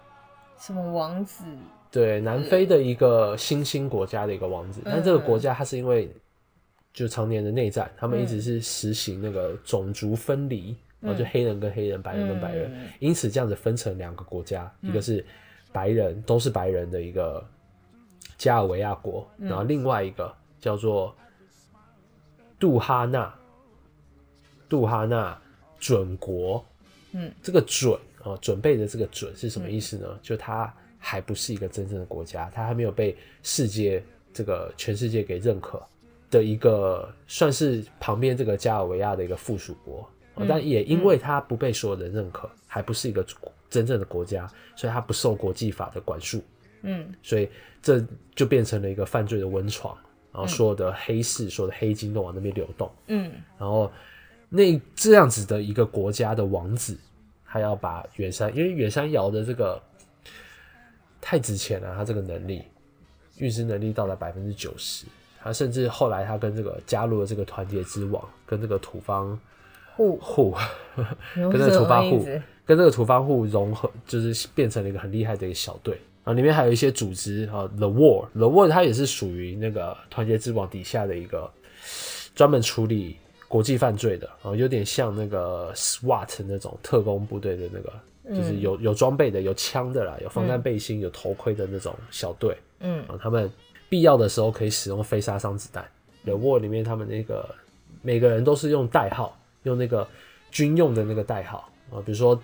[0.59, 1.45] 什么王子？
[1.91, 6.11] 对，南非的一个新兴国家的一个王子，但这个国家它是因为
[6.95, 15.23] 就常年的内战，他们一直是实行那个种族分离，然后就黑人跟黑人，白人跟白人，因此这样子分成两个国家，一个是
[15.71, 17.47] 白人都是白人的一个。
[18.41, 21.15] 加尔维亚国，然后另外一个叫做
[22.59, 23.31] 杜哈纳，
[24.67, 25.39] 杜哈纳
[25.79, 26.65] 准国，
[27.13, 27.93] 嗯，这个准
[28.25, 30.19] 啊，准备的这个准是什么意思呢？
[30.23, 35.79] 就它还不是一个真正的国家，它还没有被世界这个全世界给认可
[36.31, 40.09] 的一个，算是旁边这个加尔维亚的一个附属国，
[40.49, 43.23] 但也因为它不被所有人认可，还不是一个
[43.69, 46.43] 真正的国家，所以它不受国际法的管束。
[46.83, 47.49] 嗯，所以
[47.83, 49.97] 这就变成了一个犯罪的温床，
[50.33, 52.91] 然后所有的黑市、所有的黑金都往那边流动。
[53.07, 53.91] 嗯，然后
[54.49, 56.97] 那这样子的一个国家的王子，
[57.47, 59.81] 他要把远山，因为远山瑶的这个
[61.21, 62.63] 太值钱了，他这个能力
[63.37, 65.07] 预知能力到达百分之九十，
[65.41, 69.39] 他甚至后来他跟这个加入了这个团结之王，跟这个土方
[69.97, 70.17] 户。
[70.19, 70.57] 户，
[71.35, 72.25] 跟这个土方户，
[72.65, 76.01] 跟这个土方户融合，就是变成了一个很厉害的一个小队。
[76.23, 81.51] 啊，里面还有一些组织啊，The War，The War 它也是属于那个团结之王底下的一个
[82.35, 83.17] 专门处理
[83.49, 92.55] 国际犯罪的啊，有点像那个 SWAT 那种特工部队的那个，就是有有装备的，有枪的啦，有防弹背心、有头盔的那种小队。
[92.81, 93.51] 嗯，啊，他们
[93.89, 95.83] 必要的时候可以使用非杀伤子弹。
[96.25, 97.49] The War 里面他们那个
[98.03, 100.07] 每个人都是用代号，用那个
[100.51, 102.39] 军用的那个代号啊，比如说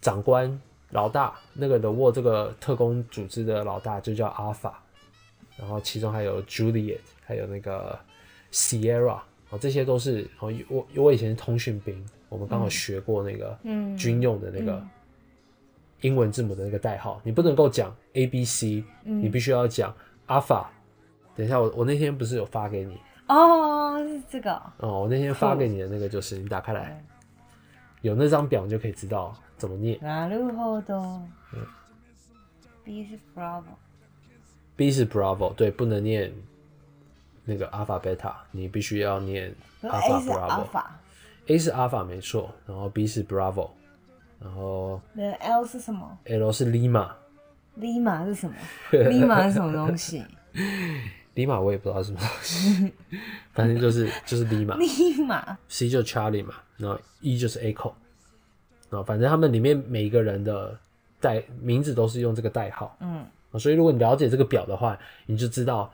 [0.00, 0.60] 长官。
[0.90, 4.82] 老大那个的沃这个特工组织的老大就叫阿法，
[5.56, 7.98] 然后其中还有 Juliet，还有那个
[8.52, 9.20] Sierra，
[9.50, 13.58] 哦，这些都是哦，我我以前是通讯兵，我们刚好学过那个
[13.96, 14.82] 军用的那个
[16.00, 19.94] 英文字母的那个代号，你不能够讲 A B C，你必须要讲
[20.26, 20.64] Alpha。
[21.36, 22.98] 等一下，我我那天不是有发给你？
[23.28, 24.54] 哦，是这个。
[24.78, 27.04] 哦，我那天发给你的那个就是你打开来，
[28.00, 29.99] 有那张表你就可以知道怎么念。
[29.99, 31.21] なるほど。
[32.83, 36.33] B 是 Bravo，B 是 Bravo，对，不能念。
[37.45, 43.71] 那个 alpha beta，你必须要念 alpha bravo，A 是 alpha 没错，然后 B 是 bravo，
[44.39, 46.17] 然后那 L 是什么？
[46.23, 48.55] L 是 lima，lima 是什么？
[48.93, 50.23] lima 是什么东西？
[51.35, 52.93] lima 我也不知道是什么东西，
[53.51, 57.91] 反正就是就是 lima。lima C 就 Charlie 嘛，然后 E 就是 Echo，
[58.90, 60.76] 然后反正他们里面每一个人的
[61.20, 63.24] 代名字都是用这个代号，嗯，
[63.58, 65.90] 所以如果你了解这个表的话，你就知道。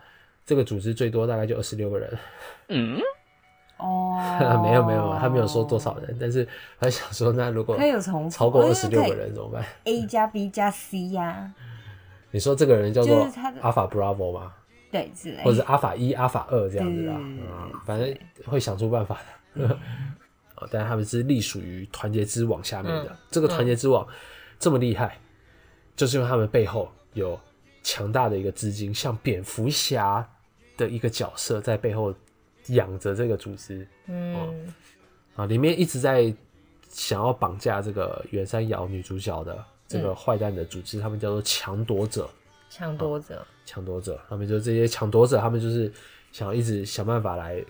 [0.47, 2.19] 这个组织最多大概就二十六个人。
[2.69, 2.99] 嗯，
[3.79, 4.21] 哦，
[4.63, 6.47] 没有没有，他没有说多少人，但是
[6.79, 11.51] 他想说，那如果他有从超过二十六个人怎么办？A 加 B 加 C 呀？
[12.31, 13.27] 你说这个人叫做
[13.63, 14.53] Alpha Bravo 吗？
[14.93, 17.17] 对，是，或者是 Alpha 一、Alpha 二这样子啊？
[17.19, 19.19] 嗯，反正会想出办法
[19.55, 19.79] 的。
[20.65, 23.17] 哦，但是他们是隶属于团结之网下面的。
[23.31, 24.07] 这个团结之网
[24.59, 25.19] 这么厉害，
[25.95, 27.39] 就是因为他们背后有
[27.83, 30.29] 强大的一个资金，像蝙蝠侠。
[30.77, 32.13] 的一个角色在背后
[32.67, 34.75] 养着这个组织，嗯，
[35.37, 36.35] 啊，里面一直在
[36.89, 42.29] 想要绑架这个袁山瑶女主角的这个坏蛋的组织，他们叫做强夺者，
[42.69, 45.93] 抢夺者，抢夺者，他们就这些抢夺者，他们就是
[46.33, 47.65] 想要一直想办法来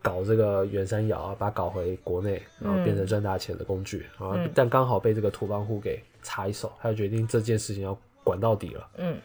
[0.00, 9.16] 搞这个远山瑶，把它搞回国内，然后变成赚大钱的工具啊，但刚好被这个土方户给插一手，他就决定这件事情要管到底了，嗯，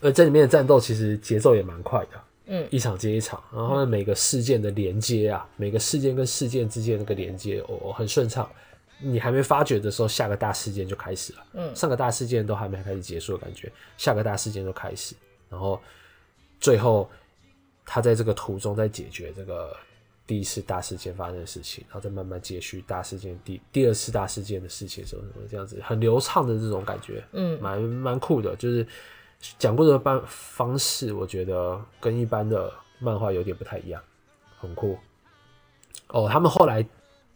[0.00, 2.20] 而这里面的战斗其实节奏也蛮快的。
[2.50, 8.48] 嗯，一场接一场，然后呢，每个事件的连接啊，每个事件跟事件之间那个连接，哦，很顺畅。
[9.00, 11.38] 你还没发觉的时候，下个大事件就开始了。
[11.52, 15.14] 嗯，上个大事件都还没开始结束的感觉，下个大事件就开始，
[15.50, 15.78] 然后
[16.58, 17.08] 最后
[17.84, 19.76] 他在这个途中在解决这个
[20.28, 28.86] 第一次大事件发生的事情，然后再慢慢接续大事件第第二次大事件的事情，什么什么这样子，很流畅的这种感觉，嗯，蛮蛮酷的，就是。
[29.56, 34.02] 讲故事的方方式，我觉得跟一般的漫画有点不太一样，
[34.58, 34.98] 很酷。
[36.08, 36.84] 哦，他们后来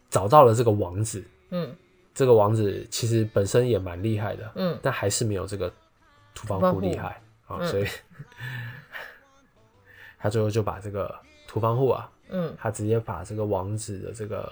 [0.09, 1.73] 找到了这个王子，嗯，
[2.13, 5.71] 这个王子其实本身也蛮厉害的，嗯，但还是没有这个
[6.35, 7.87] 土方户厉害啊，所以
[10.19, 11.15] 他最后就把这个
[11.47, 14.51] 土方户啊，嗯，他直接把这个王子的这个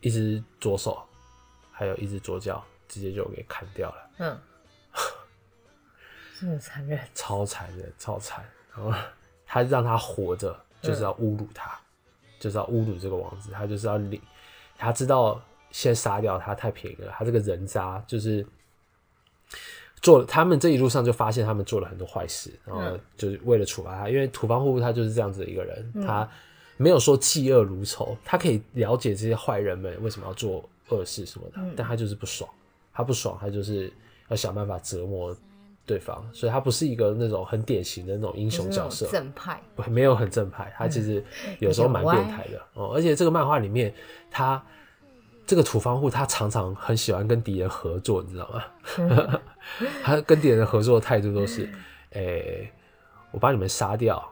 [0.00, 1.02] 一只左手，
[1.72, 4.40] 还有一只左脚，直接就给砍掉了，嗯。
[6.40, 8.42] 这么残忍，超残忍，超残。
[8.74, 8.92] 然后
[9.44, 11.78] 他让他活着，就是要侮辱他，
[12.38, 13.50] 就是要侮辱这个王子。
[13.52, 14.20] 他就是要领，
[14.78, 17.12] 他知道先杀掉他太便宜了。
[17.18, 18.46] 他这个人渣就是
[20.02, 24.08] 做他们这一路上就发现他们做了很多坏事，然后就是为了处罚他。
[24.08, 26.28] 因为土方户他就是这样子的一个人，他
[26.76, 32.48] 没有说嫉恶如仇，他可以了解这些坏人们为什么要做恶事什么的，但他就是不爽，
[32.92, 33.92] 他不爽，他就是
[34.28, 35.36] 要想办法折磨。
[35.86, 41.24] 对方，所以他不是一个那种很典型的那种英雄角色，正派，没有很正派，他其实
[41.58, 42.92] 有时候蛮变态的哦。
[42.94, 43.92] 而且这个漫画里面，
[44.30, 44.62] 他
[45.50, 49.40] 这个土方户他常常很喜欢跟敌人合作，你知道吗？
[50.00, 51.68] 他跟敌人的合作态度都是，
[52.10, 52.70] 诶，
[53.32, 54.24] 我把你们杀掉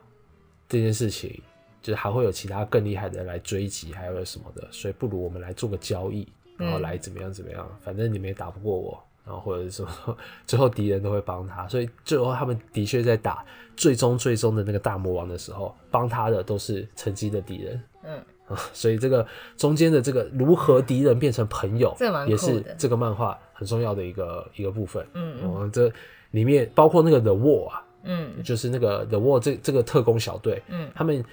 [0.69, 1.43] 这件事情，
[1.83, 6.25] 就是还会有其他更厉害的人来追击，还有什么的，所以不如我们来做个交易，
[6.57, 9.03] 然后来怎么样怎么样，反正你们也打不过我。
[9.27, 13.45] 然后或者是说，最后敌人都会帮他，所以最后他们的确在打
[13.77, 17.83] 最终最终的那个大魔王的时候，帮他的都是曾经的敌人。
[18.05, 18.25] 嗯
[18.73, 25.07] 所以这个中间的这个如何敌人变成朋友，也是这个漫画很重要的一个一个部分。
[25.15, 25.93] 嗯嗯，这
[26.31, 31.25] 里面包括那个 The War 啊，嗯，就是那个 The War 这这个特工小队，嗯，他们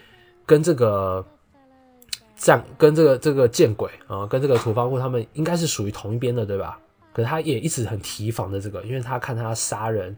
[0.45, 1.25] 跟这个
[2.35, 6.79] 战跟这个这个见鬼啊，跟这个土方户他们应该是属于同一边的，对吧？
[7.13, 10.13] 可是他也一直很提防的这个，因为他看他杀人、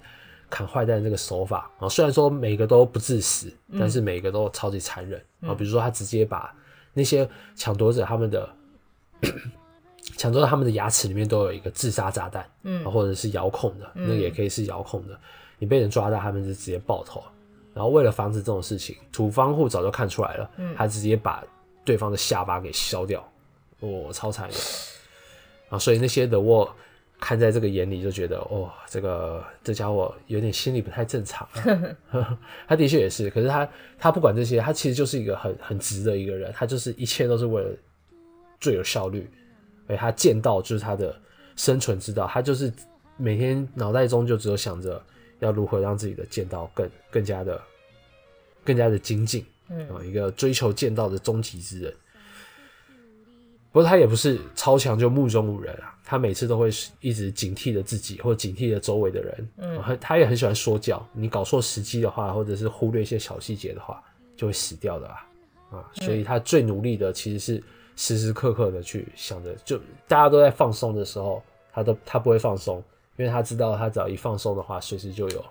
[0.50, 5.54] 砍坏蛋这个手法啊，虽然说每个都不致死，但是每个都超级残忍啊。
[5.54, 6.52] 比如说他直接把
[6.98, 8.50] 那些抢夺者他们的
[10.18, 15.18] 抢夺者他们的牙齿里面都有一个自杀炸弹，嗯，或者是遥控的，那个也可以是遥控的。
[15.60, 17.24] 你被人抓到，他们就直接爆头。
[17.74, 21.44] 然后为了防止这种事情，土方户早就看出来了，他直接把
[21.86, 23.32] 对方的下巴给削掉，
[23.82, 24.58] 哦，超残忍。
[25.70, 26.68] 啊，所以那些的我
[27.20, 31.48] 看在这个眼里，就觉得哦，这个这家伙有点心理不太正常。
[32.68, 37.70] 他的确也是，可是他他不管这些，他其实就是一个很很直的一个人，他就是一切都是为了
[38.60, 39.30] 最有效率。
[39.88, 41.20] 哎，他剑道就是他的
[41.56, 42.72] 生存之道，他就是
[43.18, 45.02] 每天脑袋中就只有想着
[45.40, 47.62] 要如何让自己的剑道更更加的
[48.64, 49.46] 更加的精进。
[49.70, 51.94] 啊，一个追求剑道的终极之人。
[53.78, 56.68] 不过他也不是超强就目中无人啊，他每次都会
[57.00, 59.50] 一直警惕着自己，或警惕着周围的人。
[59.58, 64.04] 嗯，他也很喜欢说教，你搞错时机的话，或者是忽略一些小细节的话，
[64.36, 65.30] 就会死掉的啊。
[65.70, 67.64] 啊，所以他最努力的其实是
[67.96, 72.84] 时时刻刻的去想着，就大家都在放松的时候，他都他不会放松，
[73.18, 75.46] 因为他知道他只要一放松的话，随时就有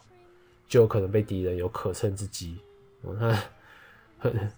[0.66, 2.58] 就有可能被敌人有可乘之机。
[3.20, 3.38] 他
[4.18, 4.50] 很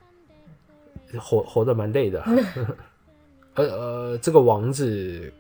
[1.21, 2.25] 活活得蛮累的。
[3.59, 5.33] 呃呃，这个王子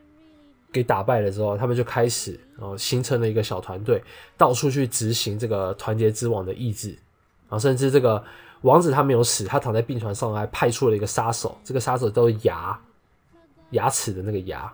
[0.70, 4.02] 给打败了之后，他们就开始然后形成了一个小团队，
[4.36, 6.90] 到处去执行这个团结之王的意志。
[6.90, 8.22] 然后甚至这个
[8.62, 11.56] 王子他没有死，他躺在病床上，还派出了一个杀手。
[11.64, 12.78] 这个杀手都是牙
[13.70, 14.70] 牙齿的那个牙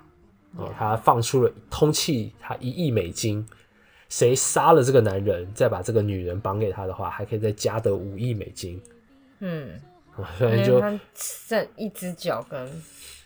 [0.56, 3.46] 哦，他放出了通气，他一亿美金。
[4.08, 8.80] 谁杀了这个男人，再把这个女人绑给他的话，还可以再加得五亿美金。
[9.40, 9.70] 嗯，
[10.38, 10.80] 所以就
[11.14, 12.68] 剩一只脚跟。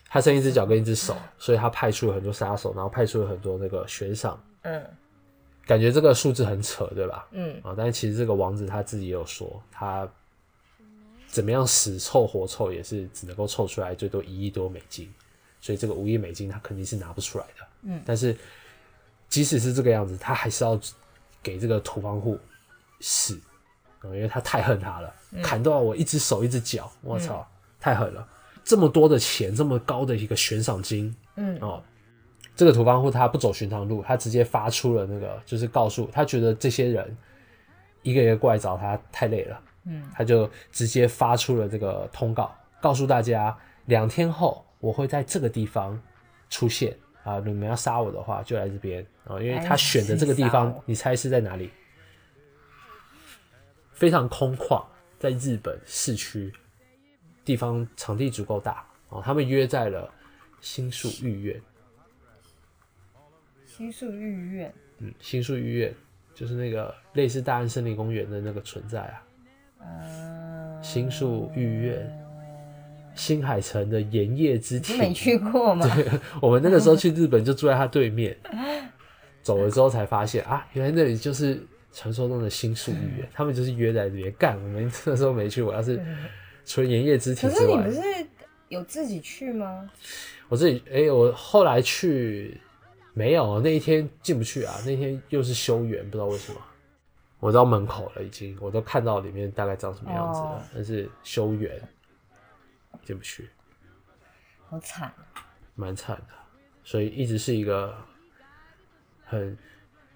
[0.09, 4.42] 他剩一只脚跟一只手，所以他派出了很多杀手，然后派出了很多那个悬赏。
[4.62, 4.83] 嗯，
[5.66, 7.29] 感觉这个数字很扯，对吧？
[7.33, 10.09] 嗯啊，但是其实这个王子他自己也有说，他
[11.27, 15.12] 怎么样死凑活凑也是只能够凑出来最多一亿多美金，
[15.61, 17.66] 所以这个五亿美金他肯定是拿不出来的。
[17.83, 18.35] 嗯，但是
[19.29, 20.81] 即使是这个样子，他还是要
[21.42, 22.38] 给这个土方户
[23.01, 23.38] 死
[24.01, 27.47] 啊，因为他太恨他了，砍断我一只手一只脚，我操，
[27.79, 28.27] 太狠了。
[28.68, 31.83] 这么多的钱，这么高的一个悬赏金，嗯哦，
[32.54, 37.16] 这个土方户他不走寻常路，他直接发出了那个，就是告诉他觉得这些人
[38.02, 45.98] 一个一个过来找他太累了，嗯，他就直接发出了这个通告，告诉大家两天后我会在这个地方
[46.50, 51.70] 出现啊，你们要杀我的话就来这边啊，因为他选的这个地方，你猜是在哪里？
[53.94, 54.85] 非常空旷，
[55.18, 56.52] 在日本市区。
[57.48, 60.12] 地方场地足够大哦，他们约在了
[60.61, 61.58] 新宿御苑。
[63.64, 65.94] 新宿御苑，嗯，新宿御苑
[66.34, 69.24] 就是那个类似大安森林公园的那个存在啊。
[69.80, 72.18] 嗯，新宿御苑，
[73.14, 75.88] 新海城的盐业之体，没去过吗？
[75.94, 76.06] 对，
[76.42, 78.37] 我们那个时候去日本就住在他对面，
[79.40, 84.62] 走了之后才发现啊，原来那里就是传说中的新宿御苑，他们就是约在这边干。
[84.62, 85.98] 我们那时候没去，我要是。
[86.68, 88.26] 除了盐业之体之外，可是你不是
[88.68, 89.90] 有自己去吗？
[90.50, 92.61] 我自己哎，我后来去
[93.14, 96.61] 没有那一天进不去啊，那天又是修园，不知道为什么。
[97.40, 101.81] 我到门口了，已经我都看到里面大概长什么样子了，但是修园
[103.04, 103.48] 进不去，
[104.68, 105.11] 好惨，
[105.74, 106.35] 蛮惨的，
[106.85, 107.96] 所以一直是一个
[109.24, 109.57] 很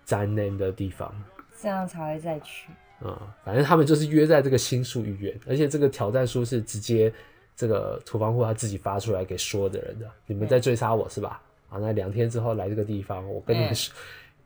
[0.05, 1.15] 残念的地方，
[1.59, 2.69] 这样才会再去。
[3.05, 7.13] 嗯，反正他们就是约在这个新宿御苑，而且这个挑战书是直接
[7.57, 10.09] 这个土方户他自己发出来给所有的人的。
[10.27, 11.43] 你们在追杀我是吧？
[11.69, 13.93] 啊，那两天之后来这个地方，我跟你们说，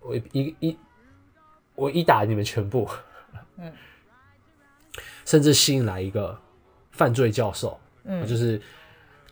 [0.01, 0.77] 我一一
[1.75, 2.89] 我一打你们全部，
[3.59, 3.71] 嗯，
[5.27, 6.39] 甚至吸引来一个
[6.93, 8.59] 犯罪教授，嗯，就是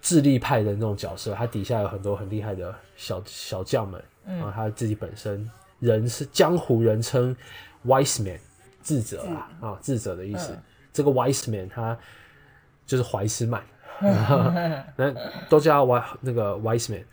[0.02, 7.34] 智力派的那种角色，他底下有很多很厉害的小小将们，然后他自己本身人是江湖人称
[7.87, 8.38] wise man。
[8.85, 10.57] 智者啊，啊，智者的意思。
[10.92, 11.99] 这个 wise man 他
[12.87, 13.61] 就是怀斯曼，
[14.94, 15.12] 那
[15.49, 17.05] 都叫 w 那个 wise man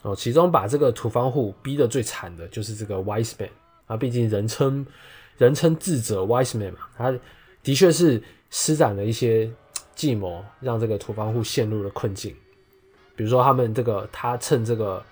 [0.00, 0.16] 哦。
[0.16, 3.50] 其中把这个土方户逼得最惨的就是这个 wise man
[3.86, 4.86] 啊，毕竟人称
[5.36, 7.12] 人称智者 wise man 嘛，他
[7.62, 9.50] 的确是施展了一些
[9.94, 12.34] 计谋，让这个土方户陷入了困境。
[13.14, 15.04] 比如说，他们这个他趁这个。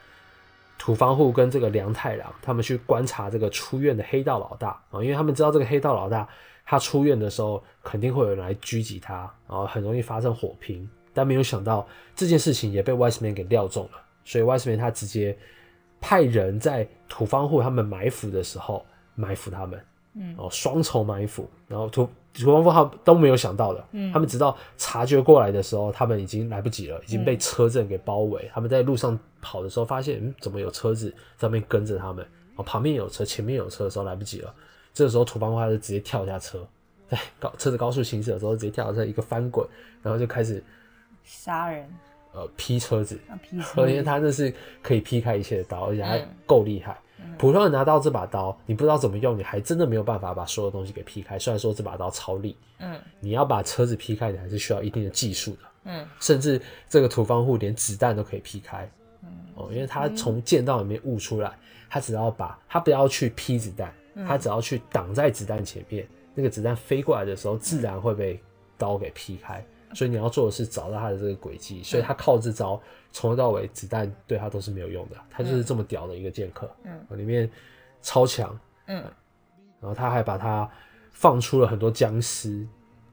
[0.78, 6.28] 土方户跟这个梁太郎，他们去观察这个出院的黑道老大啊，因为他们知道这个黑道老大
[6.66, 10.88] 他出院的时候肯定会有人来狙击他，然后很容易发生火拼。
[11.12, 15.36] 但没有想到这件事情也被 Wiseman 给料中了，所以 Wiseman 他直接
[16.00, 19.80] 派人在土方户他们埋伏的时候埋伏他们，
[20.14, 22.08] 嗯，哦，双重埋伏，然后土。
[22.34, 28.50] 土方夫号都没有想到的，他们直到察觉过来的时候，他们已经来不及了，已经被车阵给包围。
[28.52, 32.26] 他们在路上跑的时候，发现嗯，怎么有车子在那边跟着他们？
[32.56, 34.52] 哦，旁边有车，前面有车的时候来不及了。
[34.92, 36.66] 这个时候，土方夫他就直接跳下车，
[37.08, 39.66] 在高车子高速行驶的时候，直接跳下车一个翻滚，
[40.02, 40.62] 然后就开始
[41.22, 41.88] 杀人。
[42.32, 46.98] 呃劈车子，劈车， 因为他那是可以劈开一切的刀，而且还够厉害。
[47.38, 51.38] 普通人拿到这把刀，你不知道怎么用，你还真的没有办法把所有东西给劈开。
[51.38, 58.88] 虽然说这把刀超利，嗯，你要把车子劈开，你还是需要一定的技术的，嗯，甚至这个土方户连子弹都可以劈开，
[59.22, 61.52] 嗯，哦，因为他从剑道里面悟出来，
[61.90, 63.92] 他只要把他不要去劈子弹，
[64.26, 68.40] 他只要去挡在子弹前面，那个子弹飞过来的时候，自然会被
[68.78, 69.64] 刀给劈开。
[69.94, 72.80] 所以你要做的是找到他的这个轨迹，所以他靠这招
[73.12, 77.48] 从头到尾子弹对他都是没有用的，他就是这么屌的一个剑客，嗯，里面
[78.02, 78.96] 超强，嗯，
[79.80, 80.68] 然后他还把他
[81.12, 82.66] 放出了很多僵尸，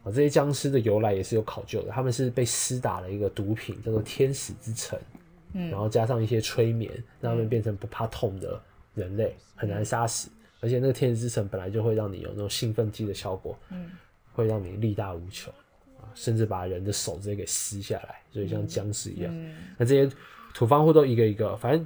[0.03, 4.99] 啊，这些僵尸的由来也是有考究的，他们是被施打了一个毒品叫做天使之城，
[5.53, 8.59] 嗯，然后加上一些催眠，让他们变成不怕痛的
[8.95, 10.29] 人类，很难杀死，
[10.61, 13.91] 而且那个天使之城本来就会让你有那种兴奋剂的效果，嗯，
[14.34, 15.53] 会让你力大无穷。
[16.14, 19.34] 甚至把人的手直接给撕下来，所以像僵尸一样。
[19.78, 20.16] 那这些
[20.53, 21.86] 土方户都一个一个，反正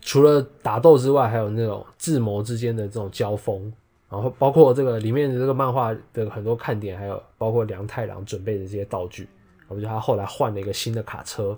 [0.00, 3.72] 除了打斗之外，还有那种智谋之间的这种交锋，
[4.08, 9.28] 然后包括这个里面的这个漫画的很多看点，还有包括梁太郎准备的这些道具。
[9.68, 11.48] 我觉得他后来换了一个新的卡车，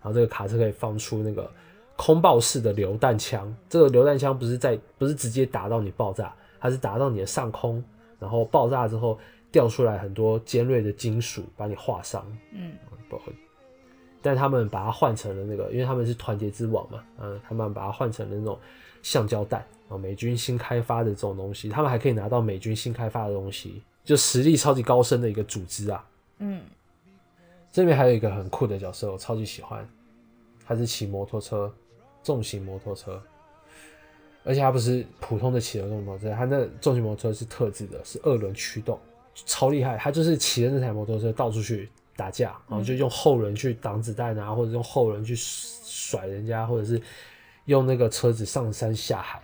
[0.00, 1.50] 然后这个卡车可以放出那个
[1.96, 3.54] 空爆式的榴弹枪。
[3.68, 7.82] 这个榴弹枪不是在不是直接打到你爆炸，它是打到你的上空，
[8.18, 9.18] 然后爆炸之后。
[9.50, 12.24] 掉出来很多尖锐的金属，把你划伤。
[12.52, 12.72] 嗯，
[13.08, 13.20] 不，
[14.20, 17.02] 但他们把它换成了那个，因为他们是团结之王嘛。
[17.20, 18.58] 嗯，他们把它换成了那种
[19.02, 26.04] 橡胶弹啊，美军新开发的这种东西，他们还可以拿到美军新开发的东西，就实力超级高深的一个组织啊。
[26.38, 26.60] 嗯，
[27.70, 29.88] 这边还有一个很酷的角色，我超级喜欢，
[30.66, 31.72] 他是骑摩托车，
[32.22, 33.22] 重型摩托车，
[34.44, 38.98] 而且他不是普通的骑的那种摩托车，他那重型摩托车是特制的，是二轮驱动。
[39.46, 47.00] 超厉害，他就是骑着那台摩托车到处去打架，然后就用后轮去挡子弹啊，或者用后轮去甩人家，或者是
[47.66, 49.42] 用那个车子上山下海。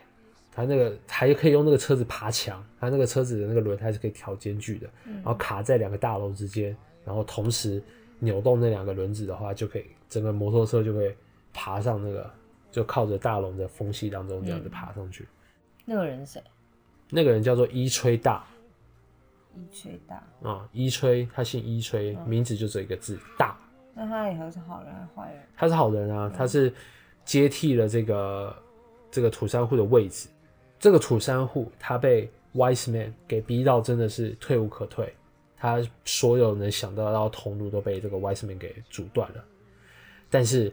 [0.57, 7.82] 他那个还可以用那个车子爬墙，他那个车子的那个轮胎是可以调间距的，然后卡在两个大楼之间，然后同时
[8.20, 11.12] 扭动那两个轮子的话，就可以整个摩托车就可以
[11.53, 12.30] 爬上那个，
[12.70, 15.26] 就靠着大楼的缝隙当中这样子爬上去。
[15.84, 16.40] 那个人谁？
[17.11, 18.47] 那个人叫做伊吹大。
[19.57, 23.57] 伊吹大啊，伊吹，他姓伊吹，名字就这一个字大。
[23.94, 25.42] 那他以后是好人还是坏人？
[25.57, 26.72] 他是好人啊，他是
[27.24, 28.57] 接替了这个
[29.11, 30.28] 这个土山户的位置。
[30.80, 35.14] 这个土山户他被 Wise Man 给逼到真的是退无可退，
[35.57, 39.44] 他所有能想到到通路都被这个 Wise Man 给阻断了。
[40.28, 40.72] 但是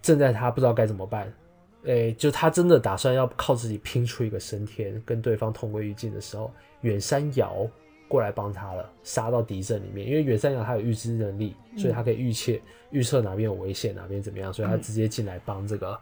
[0.00, 1.32] 正在他不知道该怎么办，
[1.84, 7.68] 诶，就他真的打算要靠自己拼出一个升天，跟对方同归于尽的时候，远山遥。
[8.12, 10.06] 过来帮他了，杀到敌阵里面。
[10.06, 12.52] 因为远山羊他有预知能力，所以他可以预测
[12.90, 15.98] 预测哪边有危险，哪边怎么样，所以他直接进来帮这个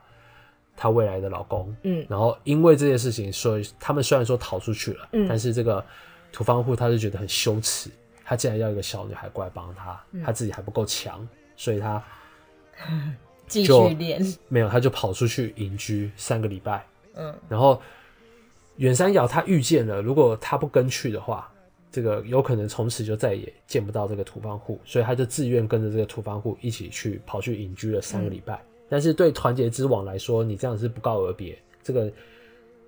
[0.76, 1.72] 他未来的老公。
[1.84, 5.84] 嗯，然后因为这件事情，所以他们虽然说逃出去了，但是这个
[6.32, 7.88] 土方户他就觉得很羞耻，
[8.24, 12.02] 他竟然要一个小女孩过来帮他，他自己还不够强，所以他
[13.46, 14.20] 继续练。
[14.48, 16.84] 没有，他就跑出去隐居三个礼拜。
[17.14, 17.80] 嗯，然后
[18.78, 21.48] 远山瑶他遇见了，如果他不跟去的话。
[21.90, 28.62] 这个有可能从此就再也见不到这个土方户，所以他就自愿跟着这个土方户一起去跑去隐居了三个礼拜。
[28.88, 32.10] 但是对团结之王来说，你这样是不告而别，这个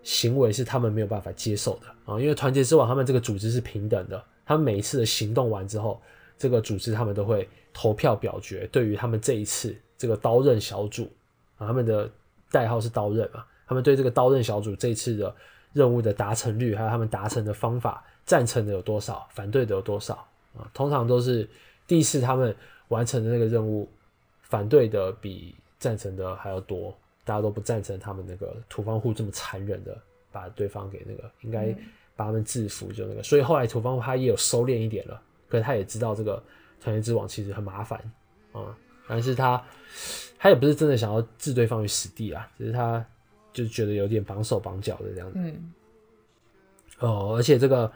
[0.03, 2.21] 行为是他们没有办法接受的啊！
[2.21, 6.01] 因为团结之王他们这个组织是平等的，他们每一次的行动完之后，
[6.39, 11.11] 这个组织他们都会投票表决，对于他们这一次这个刀刃小组
[11.57, 12.11] 啊，他们的
[12.51, 15.35] 代号是刀刃嘛，他们对这个刀刃小组这一次的
[15.73, 18.05] 任务的达成率，还有他们达成的方法。
[18.25, 20.15] 赞成的有多少，反对的有多少
[20.57, 20.71] 啊？
[20.73, 21.49] 通常都是
[21.87, 22.55] 第一次他们
[22.89, 23.89] 完成的那个任务，
[24.43, 26.97] 反对的比赞成的还要多。
[27.25, 29.97] 大家都不赞成他们那个土方户这么残忍的
[30.33, 31.73] 把对方给那个，应该
[32.17, 33.23] 把他们制服就那个。
[33.23, 36.43] 所以后来土方户他也有收敛一点了，可是他也知道这个
[36.81, 38.01] 团结之王其实很麻烦
[38.51, 38.77] 啊。
[39.07, 39.63] 但是他
[40.37, 43.05] 他也不是真的想要置对方于死地啊，只是他
[43.53, 45.39] 就觉得有点绑手绑脚的这样子。
[45.39, 45.73] 嗯。
[46.99, 47.91] 哦，而且这个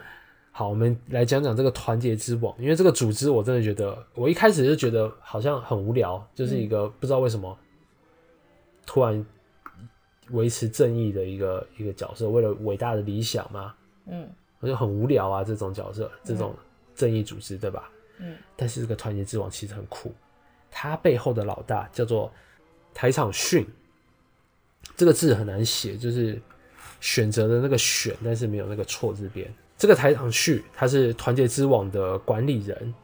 [0.59, 7.55] 好，我们来讲讲这个团结之网，因为这个组织我真的觉得，我一开始就觉得好像很无聊，就是一个不知道为什么
[8.87, 9.27] 突然
[10.31, 13.75] 维持正义的一个一个角色，为了伟大的理想嘛，
[14.07, 14.27] 嗯，
[14.61, 16.55] 我就很无聊啊，这种角色，这种
[16.95, 17.91] 正义组织，对吧？
[18.21, 20.11] 嗯，但是这个团结之网其实很酷，
[20.71, 22.33] 它背后的老大叫做
[22.95, 23.67] 台场训，
[24.97, 26.41] 这个字很难写，就是。
[26.99, 29.47] 选择的那个选，但是没有那个错字边。
[29.79, 32.95] 这个台长旭他是团结之网的管理人，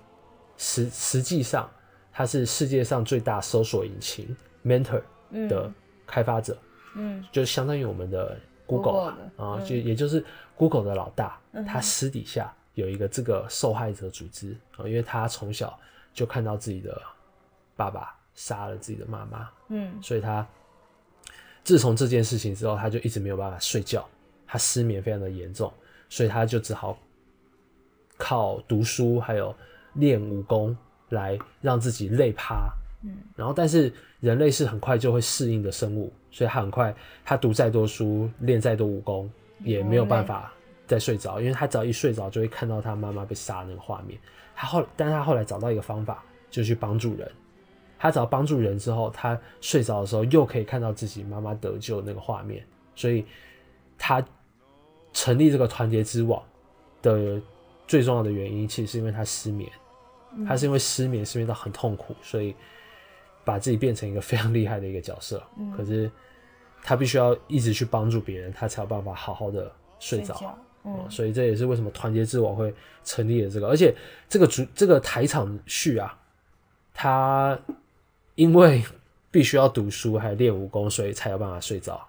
[0.57, 1.70] 实实际上
[2.12, 5.03] 他是世界上最大搜索引擎 Mentor
[5.49, 5.70] 的
[6.07, 6.57] 开发者，
[6.95, 10.25] 嗯，就相当于我们的 Google 啊，就也就是
[10.57, 15.79] Google 的老大，他私底下有一个这个受害者组织啊，因为他从小
[16.14, 17.01] 就看到自己的
[17.77, 20.47] 爸爸杀了自己的妈妈，嗯，所以他
[21.64, 24.09] 自从这件事情之后，他就一直没有办法睡觉，
[24.47, 25.73] 他失眠非常的严重，
[26.12, 26.98] 所以他就只好
[28.18, 29.54] 靠读书还有
[29.94, 30.76] 练武功
[31.08, 32.70] 来让自己累趴，
[33.02, 33.90] 嗯，然后但是
[34.20, 36.94] 人类是很快就会适应的生物，所以他很快
[37.24, 39.30] 他读再多书练再多武功
[39.64, 40.52] 也没有办法
[40.86, 44.20] 再睡着，因为他只要一睡着就会看到他妈妈被杀那个画面。
[44.54, 47.26] 他后但是他后来找到一个方法，就去帮助人。
[47.98, 52.62] 他只要帮助人之后，他睡着的时候又可以看到自己妈妈得救那个画面，
[52.94, 53.24] 所以
[53.96, 54.22] 他
[55.12, 56.42] 成立这个团结之网
[57.02, 57.40] 的
[57.86, 59.70] 最重要的原因，其实是因为他失眠。
[60.48, 62.54] 他是因为失眠，失眠到很痛苦，所以
[63.44, 65.42] 把自己变成一个非常厉害的一个角色。
[65.76, 66.10] 可是
[66.82, 70.58] 他必须要一直去帮助别人，他才有办法好好的睡着。
[70.84, 73.94] 嗯，所以这也是为什么团结之网会成立的这个，而且
[74.26, 76.18] 这个主这个台场序啊，
[76.94, 77.58] 他
[78.34, 78.82] 因为
[79.30, 82.08] 必须要读书还练武功，所以才有办法睡着。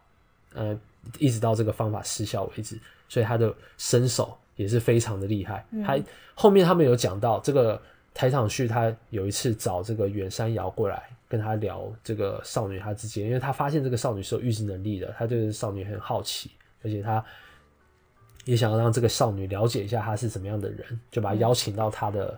[0.53, 0.79] 呃，
[1.19, 2.79] 一直到这个方法失效为止，
[3.09, 5.65] 所以他的身手也是非常的厉害。
[5.85, 5.99] 他
[6.35, 7.81] 后面他们有讲到这个
[8.13, 16.51] 台场旭，他有一次找这个远山瑶过来跟他聊这个少女他之间，因为他发现这个少女是有预知能力的，他对少女很好奇，
[16.83, 17.23] 而且他
[18.45, 22.37] 也想要让这个少女了解一下她是怎么样的人，就把她邀请到他的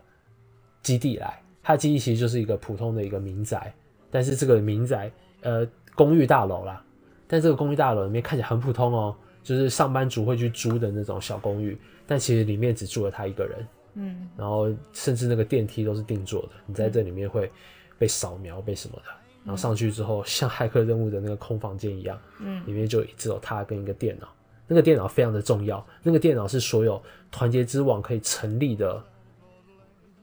[0.83, 1.41] 基地来。
[1.63, 3.73] 他的基地其实就是一个普通的一个民宅，
[4.11, 5.11] 但是这个民宅
[5.41, 6.84] 呃公寓大楼啦，
[7.27, 17.51] 但这个公寓大楼里面看起来很普通哦，就是上班族会去租的那种小公寓，但其实里面只住了他一个人，嗯，然后甚至那个电梯都是定做的，你在这里面会
[17.97, 19.03] 被扫描被什么的，
[19.43, 24.27] 然后上去之后像骇客任务的那个空房间一样，嗯，里面就只有他跟一个电脑，
[24.67, 27.01] 那个电脑非常的重要，那个电脑是所有
[27.31, 29.03] 团结之网可以成立的。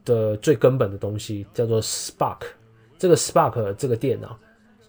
[0.04, 2.40] 的最根本的东西叫做 Spark，
[2.98, 4.36] 这个 Spark 这个电脑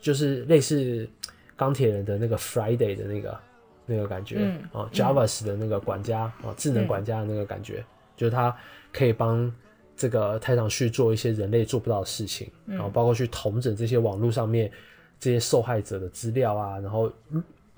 [0.02, 1.08] 就是类似
[1.56, 3.40] 钢铁人的那个 Friday 的那个
[3.86, 7.84] 那个感觉啊，Javas 的那个管家啊，智能管家的那个感觉，
[8.16, 8.56] 就是他
[8.92, 9.54] 可以帮
[9.96, 14.72] 这个泰坦去做一些人类做不到的事情，然后包括去统整这些网络上面
[15.20, 17.12] 这些受害者的资料啊，然后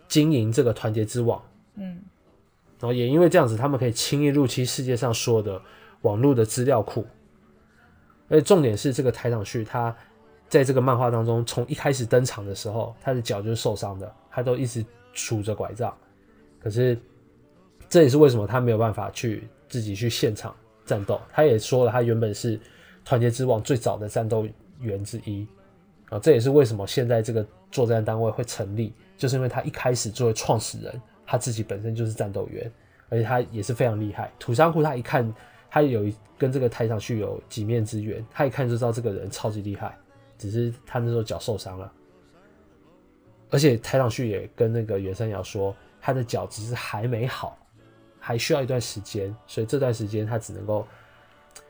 [0.08, 1.44] 经营这个团结之网，
[1.76, 1.88] 嗯，
[2.80, 5.62] 然后也因为这样子，他们可以轻易入侵世界上所有的
[6.02, 7.06] 网络的资料库。
[8.28, 9.96] 而且重点是，这个台长旭他
[10.56, 15.94] 在这个漫画当中，从一开始登场的时候，他的脚就是受伤的，他都一直杵着拐杖。
[16.62, 16.98] 可是
[17.90, 21.20] 这也是为什么他没有办法去自己去现场战斗。
[21.34, 22.60] 他也说了，他原本是
[23.04, 24.48] 团结之王最早的战斗
[24.80, 25.46] 员之一
[26.10, 26.18] 啊。
[26.20, 32.72] 这也是为什么现在这个作战单位会成立，就是因为他一开始作为创始人，他自己本身就是战斗员，
[33.10, 34.32] 而且他也是非常厉害。
[34.40, 35.34] 土山库他一看。
[35.68, 36.06] 他有
[36.38, 39.98] 跟这个台上去有几面之缘，他一看就知道这个人超级厉害，
[40.38, 41.92] 只是他那时候脚受伤了，
[43.50, 47.58] 而且台场旭也跟那个袁山瑶说，他的脚只是还没好，
[48.20, 50.88] 还需要一段时间，所以这段时间他只能够，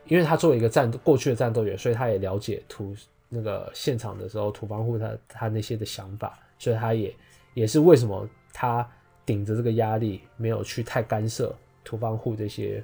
[0.07, 2.95] 因为他作为一个战过去的战斗员，所以他也了解土
[3.30, 7.16] 那个现场的时候土方户他他那些的想法，所以他也
[7.53, 8.88] 也是为什么他
[9.26, 12.84] 顶着这个压力没有去太干涉土方户这些。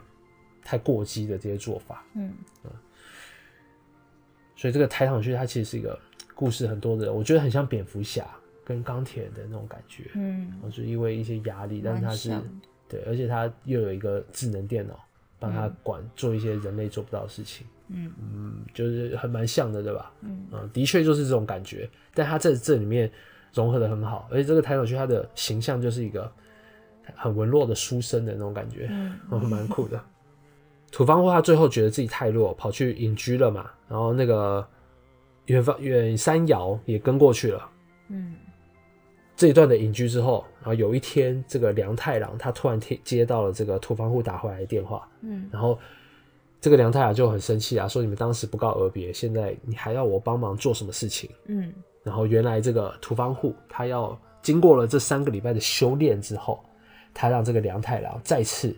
[0.64, 2.32] 太过激的这些做法，嗯
[4.62, 5.98] 所以这个台场区它其实是一个
[6.36, 8.24] 故事很多的，我觉得很像蝙蝠侠
[8.64, 12.30] 跟钢铁的那种感觉，嗯，就因为一些压力，但是它是
[12.88, 15.04] 对，而且它又有一个智能电脑
[15.40, 20.14] 帮他管做一些人类做不到的事情，嗯嗯，就是很蛮像的，对吧？
[20.22, 23.12] 嗯啊，的确就是这种感觉，但它在这里面
[23.56, 26.32] 融合的很好，而且这个台场区它的形象就是一个
[27.16, 29.18] 很文弱的书生的那种感觉，嗯，
[29.50, 30.00] 蛮酷的。
[30.92, 33.72] 土方户他最后觉得自己太弱，跑去隐居了嘛。
[33.88, 34.66] 然后那个
[35.46, 37.70] 远方远山瑶也跟过去了。
[38.10, 38.36] 嗯，
[39.38, 45.08] 这一段的隐居之后，然后有一天，这个梁太郎他突然接接到了这个土方户打回来的电话。
[45.22, 45.80] 嗯，然后
[46.60, 51.30] 这个梁太郎就很生气啊，说你们当时不告而别，现在你还要我帮忙做什么事情？
[51.46, 51.74] 嗯，
[52.04, 56.62] 然后原来这个土方户他要经过了这三个礼拜的修炼之后，
[57.14, 58.76] 他让这个梁太郎再次。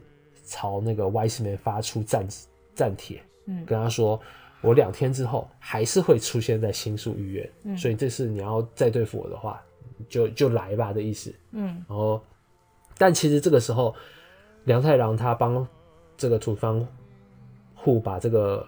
[0.54, 2.28] 朝那个 Wiseman 发出战
[2.76, 4.20] 战帖，嗯，跟他说，
[4.62, 9.60] 我两天之后还是会出现在新宿医院，嗯，所以这次你要再对付我的话，
[10.08, 12.22] 就就来吧的意思，嗯，然后，
[13.00, 13.96] 但其实这个时候，
[14.66, 15.68] 梁太郎他帮
[16.16, 16.88] 这个土方
[17.74, 18.64] 户把这个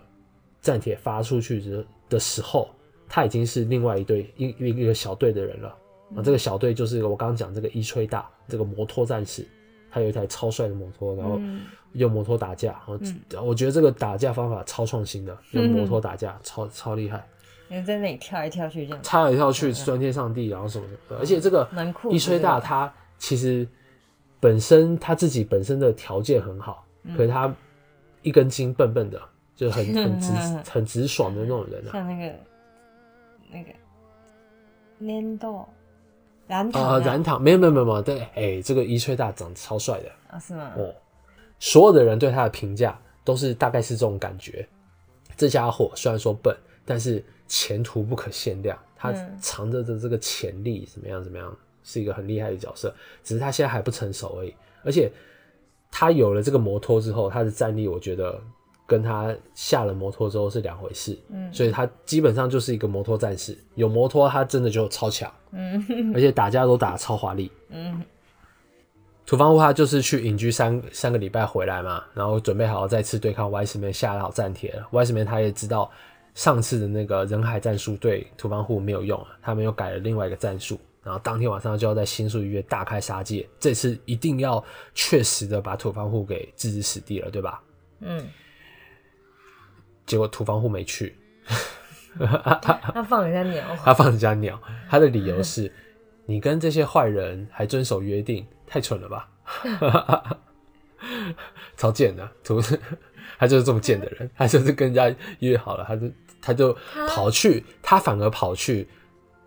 [0.62, 2.68] 战帖发出去之的的时候，
[3.08, 5.78] 他已经是另外一队一一个小队的人了。
[6.16, 9.46] 啊，这个小队就是我刚刚讲这个伊吹大这个摩托战士，
[9.96, 11.40] 他有一台超帅的摩托，然后
[11.94, 12.78] 用摩托打架。
[13.30, 17.26] 然后我觉得这个打架方法超创新的，用摩托打架超超厉害。
[17.70, 21.18] 你在那里跳来跳去这样，跳来跳去，钻天上地，然后什么的。
[21.18, 21.66] 而且这个
[22.12, 23.66] 一吹大他其实
[24.42, 26.86] 本身他自己本身的条件很好，
[27.16, 27.56] 可是他
[28.22, 29.22] 一根筋笨笨的，
[29.56, 30.32] 就很很直
[30.70, 31.92] 很直爽的那种人啊。
[31.94, 32.36] 像那个
[33.50, 33.70] 那个
[35.00, 35.66] 粘豆
[36.48, 40.72] 啊，燃糖没有没有没有对，哎，这个一吹大长得超帅的啊，是吗？
[40.78, 40.94] 哦，
[41.60, 44.68] 所有的人对他的评价都是大概是这种感觉。
[45.38, 47.24] 这家伙虽然说笨，但是。
[47.48, 51.24] 前途不可限量，他藏着的这个潜力怎么样？
[51.24, 51.56] 怎么样？
[51.84, 52.92] 是一个很厉害的角色，
[53.24, 54.52] 只是他现在还不成熟而已。
[54.84, 55.12] 而且
[55.92, 58.42] 他有了这个摩托之后，他的战力我觉得
[58.86, 61.18] 跟他下了摩托之后是两回事。
[61.30, 63.58] 嗯，所以他基本上就是一个摩托战士。
[63.76, 65.32] 有摩托，他真的就超强。
[65.52, 65.84] 嗯，
[66.14, 67.52] 而且打架都打超华丽。
[67.70, 68.04] 嗯，
[69.26, 74.88] 土方屋他就是去隐居三三个礼拜回来嘛，然后准备好再次对抗 Y 十面下好战帖了。
[74.92, 75.90] Y 十面他也知道。
[76.36, 84.62] 上次的那个人海战术对土方户没有用，他们又改了另外一个战术，然后当天晚上就要在新宿医院大开杀戒，这次一定要
[84.94, 87.64] 确实的把土方户给置之死地了，对吧？
[88.02, 88.22] 嗯。
[90.06, 91.18] 结果土方户没去，
[92.62, 95.72] 他放人家鸟，他放人家鸟，他的理由是：
[96.26, 99.30] 你跟这些坏人还遵守约定，太蠢了吧？
[101.78, 102.62] 超贱的土，
[103.38, 106.10] 他就是这么贱的人，他就是跟人家约好了，他就。
[106.42, 106.72] 他就
[107.08, 108.88] 跑去，他反而跑去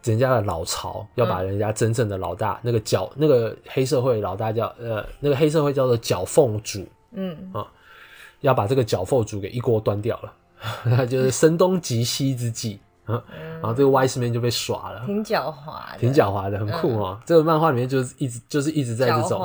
[0.03, 7.53] 人家的老巢，要把人家真正的老大那个角，那个黑社会老大叫呃，那个黑社会叫做角凤主，嗯。
[7.55, 7.65] 啊，
[8.41, 10.38] 要把这个角凤主给一锅端掉了，那
[11.09, 12.81] 就是声东击西之计。
[13.09, 17.19] 然后这个四面就被耍了，挺狡猾的， 挺狡猾的，很酷哦。
[17.25, 19.41] 这个漫画里面就是一直就是一直在这种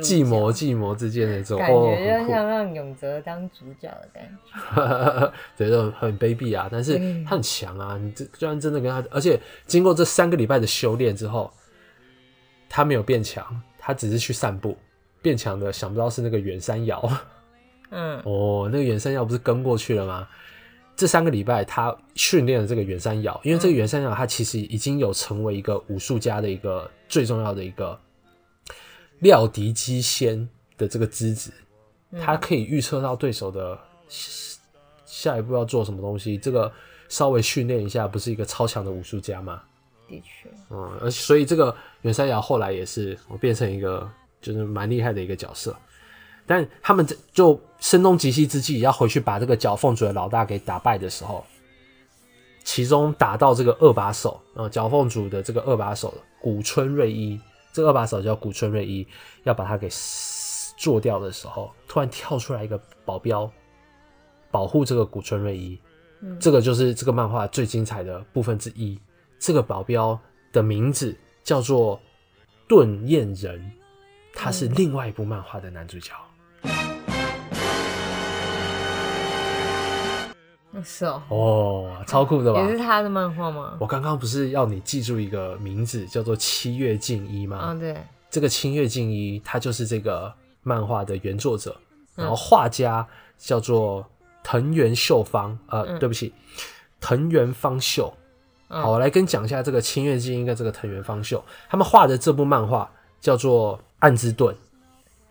[0.00, 6.70] 计谋计谋之间的这种，感觉就像让永泽当主角的感觉， 对，就很卑鄙啊。
[6.72, 11.52] 但是他很强啊，你这居然真的跟他，而且经过这三个礼拜的修炼之后，
[12.66, 13.44] 他没有变强，
[13.78, 14.74] 他只是去散步。
[15.20, 17.06] 变强的想不到是那个远山瑶，
[17.90, 20.26] 嗯，哦，那个远山瑶不是跟过去了吗？
[20.94, 27.98] 这三个礼拜，他训练了这个远山瑶，因为这个远山瑶，他其实已经有成为一个武术家的一个最重要的一个
[29.20, 31.50] 料敌机先的这个资质，
[32.20, 33.78] 他可以预测到对手的
[35.04, 36.36] 下一步要做什么东西。
[36.36, 36.70] 这个
[37.08, 39.62] 稍微训练一下，不是一个超强的武术家吗？
[40.08, 44.08] 的确，嗯，而所以这个远山瑶后来也是我变成一个
[44.40, 45.74] 就是蛮厉害的一个角色。
[46.46, 51.44] 但他们这就声东击西之际，要回去把这个角凤主的老大给打败的时候，
[52.64, 57.40] 其中打到这个二把手，呃，角凤主的这个二把手古村瑞一，
[57.72, 59.06] 这二把手叫古村瑞一，
[59.44, 59.88] 要把他给
[60.76, 63.50] 做掉的时候，突然跳出来一个保镖，
[64.50, 65.78] 保护这个古村瑞一。
[66.38, 68.96] 这个就是这个漫画最精彩的部分之一。
[69.40, 70.16] 这个保镖
[70.52, 72.00] 的名字叫做
[72.68, 73.72] 盾彦人，
[74.32, 76.12] 他是另外一部漫画的男主角。
[80.82, 82.62] 是哦，哦，超酷的吧？
[82.62, 83.76] 也是他的漫画吗？
[83.78, 87.58] 我刚刚不是要你记住一个名字，叫做七月静一吗？
[87.58, 87.94] 啊，对，
[88.30, 91.76] 这个七月静一，他就是这个漫画的原作者，
[92.14, 93.06] 然后画家
[93.36, 94.06] 叫做
[94.42, 96.32] 藤原秀芳，呃，对不起，
[97.02, 98.10] 藤原芳秀。
[98.68, 104.54] 好，我来跟你讲一下这个七月静一跟这个藤原芳秀，他们画的这部漫画叫做《暗之盾》，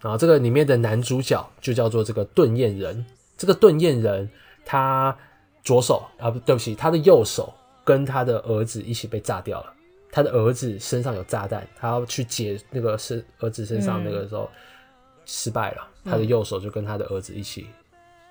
[0.01, 3.03] 然后这个里面的男主角就叫做这个盾焰人，
[3.35, 4.29] 这个盾焰人
[4.63, 5.17] 他。
[5.63, 7.53] 左手啊，不对不起，他的右手
[7.83, 9.73] 跟他的儿子一起被炸掉了。
[10.11, 14.49] 他的儿子身上有炸弹，他要去解那个身儿子身上那个时候
[15.25, 17.67] 失败了，他的右手就跟他的儿子一起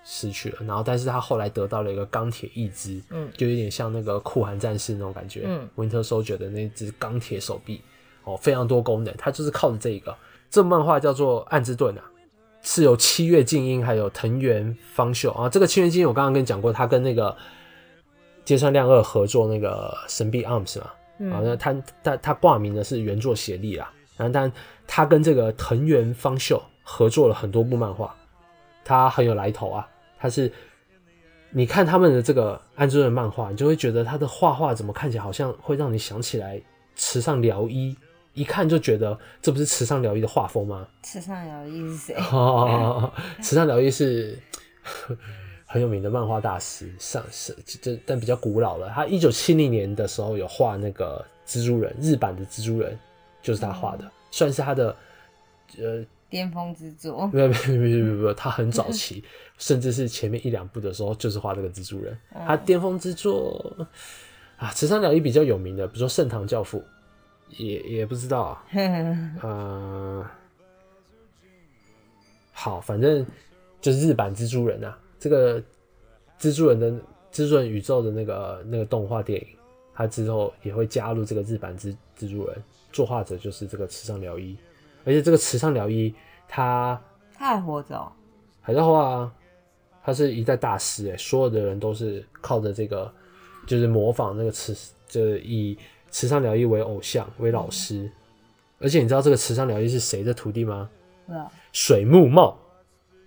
[0.04, 0.58] 失去了。
[0.66, 7.80] 然后，但是他后来得到了一个钢铁义肢，嗯，就有点像那个酷寒战士那种感觉，嗯，Winter Soldier 的那只钢铁手臂，
[8.24, 9.14] 哦，非常多功能。
[9.16, 10.14] 他就是靠着这个，
[10.50, 12.04] 这漫画叫做《暗之盾》啊。
[12.62, 15.32] 是由七月静音还有藤原芳秀。
[15.32, 17.36] 啊，这个七月静音我刚刚跟你讲过，他跟那个
[18.44, 20.86] 芥川亮二合作那个神臂 arms 嘛，
[21.34, 24.52] 啊，那他他他挂名的是原作协力啦，然后但
[24.86, 28.14] 他跟这个藤原芳秀合作了很多部漫画，
[28.84, 29.88] 他很有来头啊，
[30.18, 30.52] 他是
[31.50, 36.60] 你看他们的这个安之的漫画，你就会觉得他的画画怎么看起来好像会让你想起来
[36.94, 37.96] 池上辽一。
[38.34, 40.86] 一看就觉得这不是池上疗愈的画风吗？
[41.02, 42.14] 池上疗愈是谁？
[42.32, 43.12] 哦，
[43.42, 44.38] 池上疗愈是
[45.66, 48.88] 很有名的漫画大师，上是这但比较古老了。
[48.90, 52.98] 他一九七零年的时候有画那个蜘蛛人，日版的蜘蛛人
[53.42, 54.96] 就是他画的，算是他的
[55.78, 57.28] 呃巅峰之作。
[57.32, 59.22] 没有没有没有没有，他很早期，
[59.58, 62.16] 甚至是前面一两部的时候就是画这个蜘蛛人。
[62.46, 63.88] 他巅峰之作
[64.56, 66.78] 啊，慈善疗愈比较有名的，比如说《圣堂教父》，
[67.56, 68.64] 也也不知道啊，
[69.42, 70.26] 呃。
[72.52, 73.24] 好，反正
[73.80, 75.58] 就是日版蜘蛛人啊，这个
[76.38, 76.90] 蜘蛛人的
[77.32, 79.46] 蜘蛛人宇宙的那个那个动画电影，
[79.94, 84.54] 它之后也会加入这个日版蜘蜘蛛人，作画者就是这个池上辽一，
[85.06, 86.14] 而且这个池上辽一
[86.46, 87.00] 他
[87.32, 88.12] 他还活着，哦
[88.60, 89.32] 还在画啊，
[90.04, 93.10] 他是一代大师哎，所有的人都是靠着这个
[93.66, 94.76] 就是模仿那个池，
[95.08, 95.78] 就是以
[96.10, 98.10] 池上辽一为偶像为老师，
[98.78, 100.88] 而且你知道这个池上辽一是谁的徒弟吗？
[101.72, 102.58] 水木茂，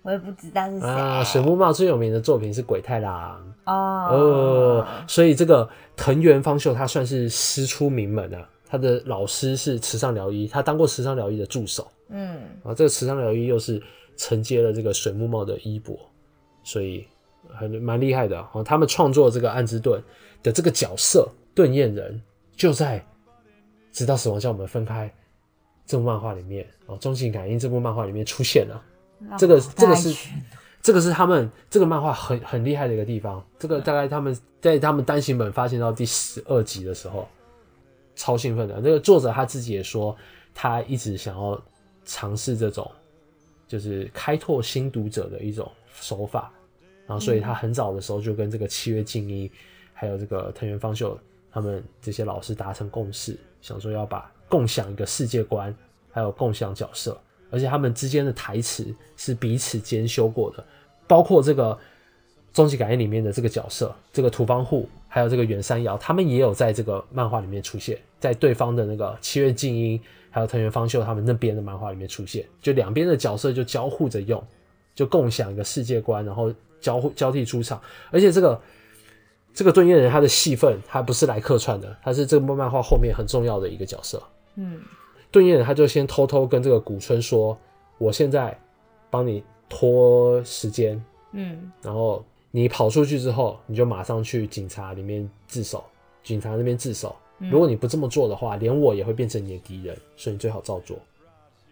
[0.02, 1.24] 我也不知道是谁啊。
[1.24, 5.66] 水木茂最有名的作品是《鬼太郎》哦，所以这个
[5.96, 8.48] 藤原芳秀他算是师出名门啊。
[8.66, 11.86] 他的老师是池上辽一，他当过池上辽一的助手。
[12.08, 13.80] 嗯，啊，这个池上辽一又是
[14.16, 15.96] 承接了这个水木茂的衣钵，
[16.64, 17.06] 所以
[17.54, 18.64] 很蛮厉害的哦。
[18.64, 20.02] 他们创作这个暗之盾
[20.42, 22.20] 的这个角色盾彦人，
[22.56, 23.04] 就在
[23.92, 25.12] 直到死亡将我们分开。
[25.86, 28.82] 这部漫画里面哦，《中性感应》这部漫画里面出现了，
[29.36, 30.30] 这个这个是
[30.80, 33.46] 这个是他们这个漫画很很厉害的一个地方。
[33.58, 37.28] 这个大概他们在他们单行本发行到第十二集的时候，
[38.16, 38.76] 超兴奋的。
[38.76, 40.16] 那个作者他自己也说，
[40.54, 41.62] 他一直想要
[42.06, 42.90] 尝试这种
[43.68, 46.50] 就是开拓新读者的一种手法，
[47.06, 49.52] 然后所以他很早的时候就跟这个七月静一
[49.92, 51.18] 还有这个藤原芳秀
[51.54, 54.30] 他们这些老师达成共识，想说要把。
[54.46, 55.74] 共享一个世界观，
[56.12, 57.18] 还有共享角色，
[57.50, 60.64] 而且他们之间的台词是彼此兼修过的，
[61.08, 61.72] 包括这个
[62.52, 70.00] 《终极感应》里面的这个角色，这个土方户，还有这个远山遥，他们也有在这个漫画里面出现，在对方的那个七月静音，
[70.30, 74.40] 还有藤原芳秀他们那边的漫画里面出现，就两边的角色就交互着用，
[74.94, 77.80] 就共享一个世界观，然后交互交替出场，
[78.12, 78.60] 而且这个。
[79.54, 84.20] 这个盾叶人他的戏份，他不是来客串的，他是这部漫画后面很重要的一个角色。
[84.56, 84.80] 嗯，
[85.30, 87.56] 盾叶人他就先偷偷跟这个古村说
[87.96, 88.58] ：“我现在
[89.10, 91.00] 帮你拖时间，
[91.30, 95.84] 嗯，然后你跑出去之后，你就马上去警察里面自首，
[96.24, 97.14] 警察那边自首。
[97.38, 100.98] 如果你不这么做的话，连我也会变成你的敌人，所以你最好照做。”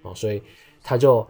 [0.02, 0.40] 哦，所以
[0.84, 1.26] 他就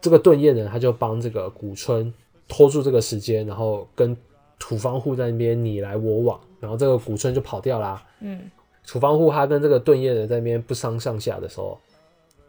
[0.00, 2.10] 这个盾叶人他就帮这个古村
[2.48, 4.16] 拖住这个时间，然后跟。
[4.60, 8.06] 土方户在那边你来我往，然后这个古村就跑掉啦。
[8.20, 8.38] 嗯，
[8.86, 11.80] 土方户他跟这个盾叶人在那边不相上下的时候，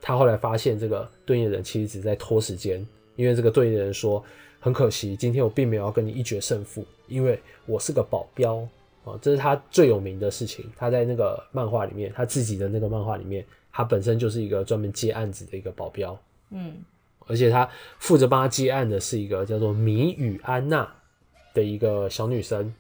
[0.01, 2.85] 他后来发现这个盾叶人其实只在拖时间，
[3.15, 4.23] 因为这个盾叶人说
[4.59, 8.57] 很可惜，今天我并没有要跟你一决胜负，因为我是个保镖
[9.05, 10.69] 啊，这是他最有名的事情。
[10.75, 16.19] 他在那个漫画里面，他自己的那个漫画里面，他本身就是一个专门接案子的一个保镖。
[16.49, 16.75] 嗯，
[17.25, 17.67] 而且他
[17.99, 20.87] 负责帮他接案的是一个叫做米与安娜。
[21.53, 22.73] 的一个小女生，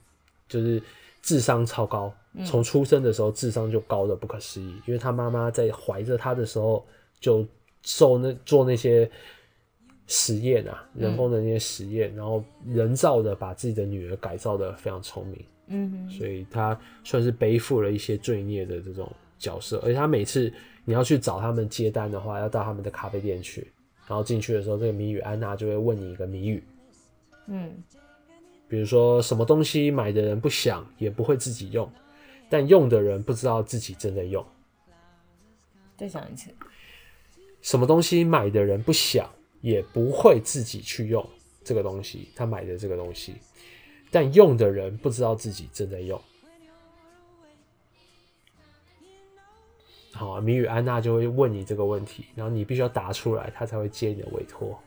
[0.47, 0.81] 就是
[1.21, 2.13] 智商超高，
[2.45, 4.75] 从出生的时候智商就高的不可思议。
[4.85, 6.85] 因为她妈妈在怀着她的时候
[7.19, 7.45] 就
[7.83, 9.09] 受那做那些
[10.07, 15.45] 实验啊，人工的那些实验，然后人造的把自己的女儿改造的非常聪明。
[15.67, 19.79] 嗯，所以她算是背负了一些罪孽的这种角色。
[19.85, 20.51] 而且她每次
[20.83, 23.71] 你要去找他们接单的话，要到他们的咖啡店去，
[24.07, 26.63] 然后进去的时候，这个谜语安娜就会问你一个谜语。
[27.47, 27.71] 嗯。
[28.71, 31.91] 比如说，什么东西买的人不想也不会自己用，
[32.49, 34.45] 但用的人不知道自己正在用。
[35.97, 36.49] 再想一次，
[37.61, 41.29] 什么东西买的人不想也不会自己去用
[41.65, 43.35] 这个东西，他买的这个东西，
[44.09, 46.17] 但用的人不知道自己正在用。
[50.13, 54.79] 好，谜语安娜就会问你这个问题，然后你必须要答出来，他才会接你的委托。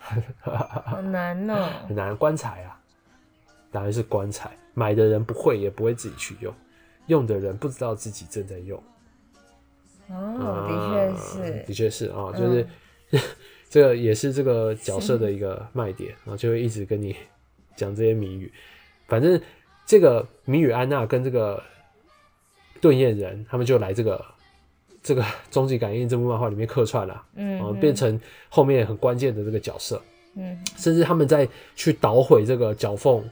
[0.84, 2.78] 好难呢，很难观察啊。
[3.72, 6.52] 当然是棺材，买的人不会，也不会自己去用，
[7.06, 8.82] 用的人不知道自己正在用。
[10.08, 12.66] 哦，的确是，的确是啊，就是
[13.70, 17.14] 这个也是这个角色的一个卖点，然后就会一直跟你
[17.76, 18.52] 讲这些谜语。
[19.06, 19.40] 反正
[19.86, 21.62] 这个谜语安娜跟这个
[22.80, 24.24] 顿焰人，他们就来这个
[25.00, 30.02] 这个终极感应这部漫画里面客串了，嗯，变成后面很关键的这个角色，
[30.34, 33.24] 嗯，甚至他们在去捣毁这个角缝。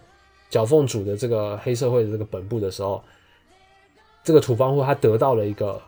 [0.50, 3.02] 角凤主的这个黑社会的这个本部的时候，
[4.22, 5.80] 这个土方户他得到了一个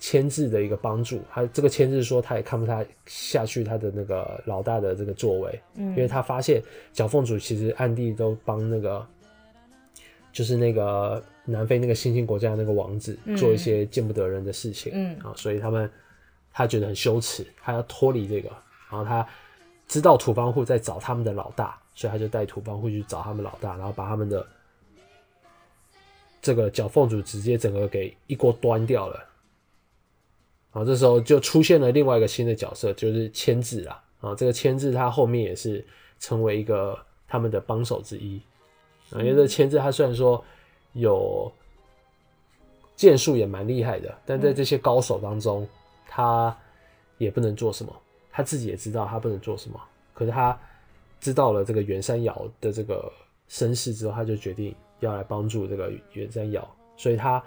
[0.00, 1.20] 牵制的一个帮助。
[1.30, 6.62] 他这个牵制说他也看不他下去他的那个老大的这个作为，因为他发现
[6.92, 9.06] 小凤主其实暗地都帮那个，
[10.32, 15.90] 就是那个南非那个新兴国家那个王子做一些见不得人的事情，嗯啊，所以他们
[16.52, 18.48] 他觉得很羞耻，他要脱离这个，
[18.90, 19.26] 然后他
[19.86, 24.46] 知道土方户在找他们的老大，所以他就带土方会去找他们老大，然后把他们的。
[26.44, 29.14] 这个角凤主直接整个给一锅端掉了，
[30.72, 35.86] 然后这时候就出现了另外一个新的角色，就是千字啊，啊，这个千字他后面也是
[36.18, 38.42] 成为一个他们的帮手之一，
[39.12, 40.44] 啊，因为这千字他虽然说
[40.94, 41.48] 有
[42.96, 45.64] 剑术也蛮厉害的，但在这些高手当中，
[46.08, 46.52] 他
[47.18, 47.96] 也不能做什么，
[48.32, 49.80] 他自己也知道他不能做什么，
[50.12, 50.60] 可是他
[51.22, 53.10] 知道了这个袁山瑶的这个
[53.48, 54.76] 身世之后，他就决定。
[55.02, 57.42] 要来帮助这个袁山瑶，所以他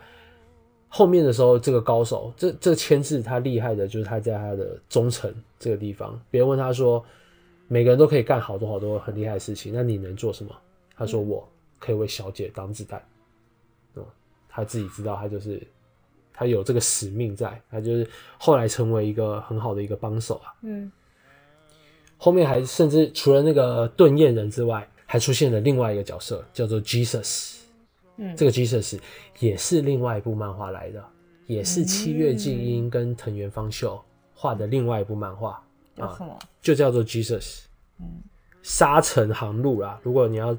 [0.89, 6.21] 后面的时候，这个高手，这这签字他厉害的就是他在他的忠诚这个地方。
[6.29, 7.01] 别人问他说，
[7.69, 10.53] 每个人都可以干好多好多很厉害的事情，那你能做什么？
[10.97, 11.47] 他说我
[11.79, 13.01] 可以为小姐挡子弹。
[13.95, 14.05] 嗯，
[14.49, 15.65] 他自己知道，他就是
[16.33, 18.05] 他有这个使命在，他就是
[18.37, 20.51] 后来成为一个很好的一个帮手啊。
[20.63, 20.91] 嗯，
[22.25, 24.87] 后面还甚至除了那个盾焰人之外。
[25.07, 27.57] 还出现了另外一个角色，叫做 Jesus。
[28.17, 28.99] 嗯，这个 Jesus
[29.37, 31.05] 也是另外一部漫画来的，
[31.45, 34.03] 也是七月静音跟藤原芳秀
[34.33, 35.63] 画的另外一部漫画
[35.99, 36.17] 啊，
[36.59, 37.59] 就叫做 Jesus。
[37.99, 38.05] 嗯，
[38.63, 39.99] 沙尘航路啦。
[40.01, 40.57] 如果你要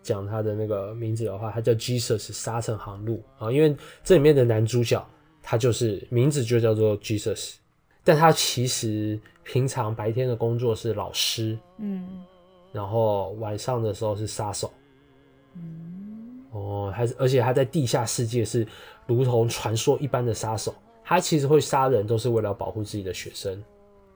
[0.00, 5.04] 讲他的那个名字的话，他叫 Jesus 沙尘航路啊，因为这里面的男主角
[5.42, 7.54] 他就是名字就叫做 Jesus，
[8.04, 9.18] 但他其实
[9.48, 11.58] 平常白天的工作是老师。
[11.78, 12.06] 嗯。
[12.70, 14.70] 然后晚上的时候是杀手，
[16.52, 18.64] 哦，还是而且他在地下世界是
[19.06, 23.58] 如同传说一般的杀手，他其实会杀人都是为了保护自己的学生，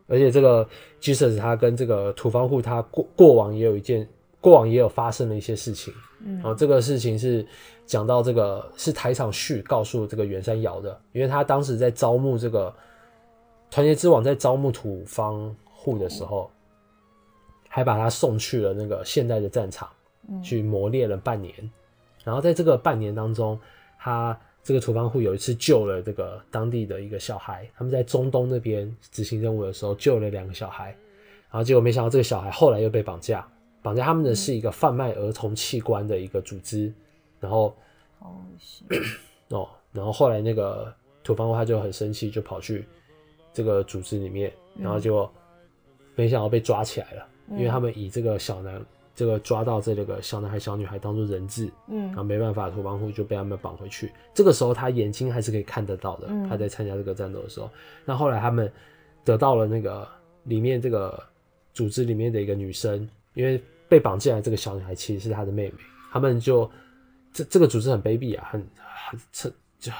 [0.06, 0.68] 而且这个
[1.00, 4.06] Jesus 他跟这个土方户他过过往也有一件
[4.38, 7.44] 过往也有发生了一些事情，然后这个事情是
[7.86, 12.72] 讲到这个是台场序告诉这个袁山瑶的，因为他当时在招募这个
[13.72, 16.48] 团结之网在招募土方户的时候。
[17.74, 19.88] 还把他送去了那个现代的战场，
[20.44, 21.54] 去磨练了半年。
[22.22, 23.58] 然后在这个半年当中，
[23.98, 27.66] 他这个土方户有一次救了这个当地的一个小孩。
[27.74, 30.88] 他们在中东那边执行任务的时候救了两个小孩，
[31.50, 33.42] 然后结果没想到这个小孩后来又被绑架。
[33.80, 36.92] 绑架他们的是一个贩卖儿童器官的一个组织。
[37.40, 37.74] 然后
[38.18, 38.36] 哦，
[39.48, 40.94] 哦，然后后来那个
[41.24, 42.84] 土方户他就很生气，就跑去
[43.52, 45.28] 这个组织里面，然后就
[46.14, 47.26] 没想到被抓起来了。
[47.50, 48.80] 因为他们以这个小男，
[49.14, 54.10] 这个抓到这个小男孩、小女孩当做人质，嗯，然后没办法，土方户就被他们绑回去。
[54.32, 57.68] 这个时候他眼睛还是可以看得到的，他在参加这个战斗的时候。
[58.06, 58.72] 那后来他们
[59.22, 60.08] 得到了那个
[60.44, 61.22] 里面这个
[61.74, 65.74] 组织里面的一个女生，因为被绑进来这个小女孩其实是他的妹妹。
[66.10, 66.70] 他们就
[67.34, 68.66] 这这个组织很卑鄙啊，很
[69.10, 69.92] 很残就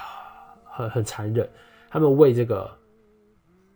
[0.63, 1.47] 很很残忍。
[1.91, 2.71] 他们为这个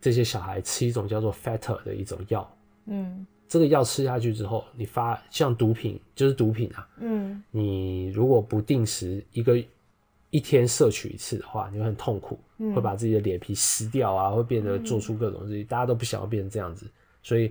[0.00, 3.26] 这些小孩吃一种叫做 Fatter 的一种药，嗯。
[3.50, 6.86] 这个药吃下去之后，你发像毒品，就是毒品啊。
[7.00, 9.58] 嗯，你如果不定时一个
[10.28, 12.38] 一天摄取一次的话，你会很痛苦，
[12.74, 15.64] 会把自己的脸皮撕掉啊，会变得做出各种事情。
[15.64, 16.86] 大家都不想要变成这样子，
[17.22, 17.50] 所以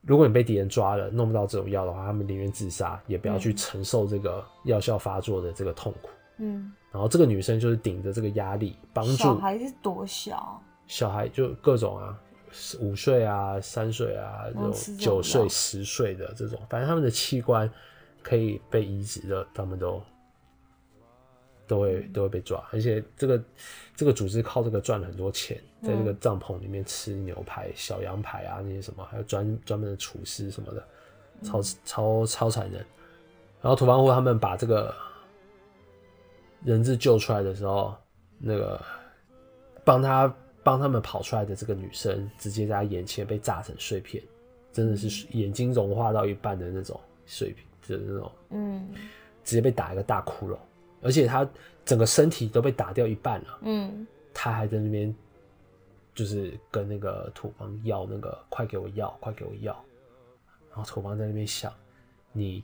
[0.00, 6.08] 如果你被敌人抓了，弄不到这种药的话，他们宁愿自杀，也不要去承受这个药效发作的这个痛苦。
[6.38, 9.12] 嗯，然后这个女生就是顶着这个压力帮助。
[9.12, 10.58] 小孩是多小？
[10.92, 12.20] 小孩就各种啊。
[12.80, 17.66] 五岁啊，三岁啊，这种九岁、十岁的这种，反正他们的器官
[18.22, 20.02] 可以被移植的，他们都
[21.66, 22.62] 都会都会被抓。
[22.70, 23.42] 而且这个
[23.96, 30.86] 这个组织靠这个赚了很多钱，在这个帐篷里面吃牛排、小羊排啊那些什么，还有专专门的厨师什么的，
[31.42, 32.84] 超超超残忍。
[33.62, 34.94] 然后土方户他们把这个
[36.62, 37.96] 人质救出来的时候，
[38.38, 38.78] 那个
[39.86, 40.30] 帮他。
[40.62, 44.22] 帮他们跑出来的这个女生，直接在他眼前被炸成碎片，
[44.72, 48.88] 真的是眼睛融化到一半的那种碎片，就是那种，嗯，
[49.44, 50.56] 直接被打一个大窟窿，
[51.02, 51.48] 而且他
[51.84, 55.14] 整个身体都被打掉一半了，嗯，他还在那边，
[56.14, 59.84] 就是跟那个土方要那个，快给我药，快给我药，
[60.70, 61.72] 然后土方在那边想，
[62.32, 62.62] 你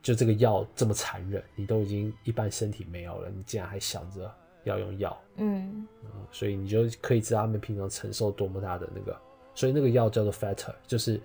[0.00, 4.34] 就这个药这么残忍，你都已经一半身体没有了，你竟然还想着。
[4.64, 5.86] 要用药，嗯，
[6.30, 9.16] 所以你就可以知道他们平常承受多么大的那个，
[9.54, 11.20] 所以那个药叫做 fetter，就是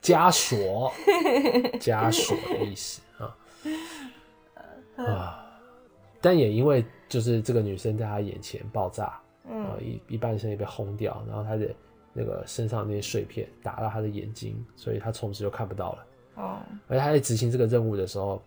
[0.00, 0.92] 枷锁，
[1.80, 3.36] 枷锁的意思啊
[4.96, 5.42] 啊！
[6.20, 11.74] 但也因为就是这个女生在他眼前爆炸，嗯，一一半身也被轰掉，然后他的
[12.12, 16.06] 那个身上那些碎片打到他的眼睛，所以他从此就看不到了。
[16.36, 16.58] 哦，
[16.88, 18.42] 而他在执行这个任务的时候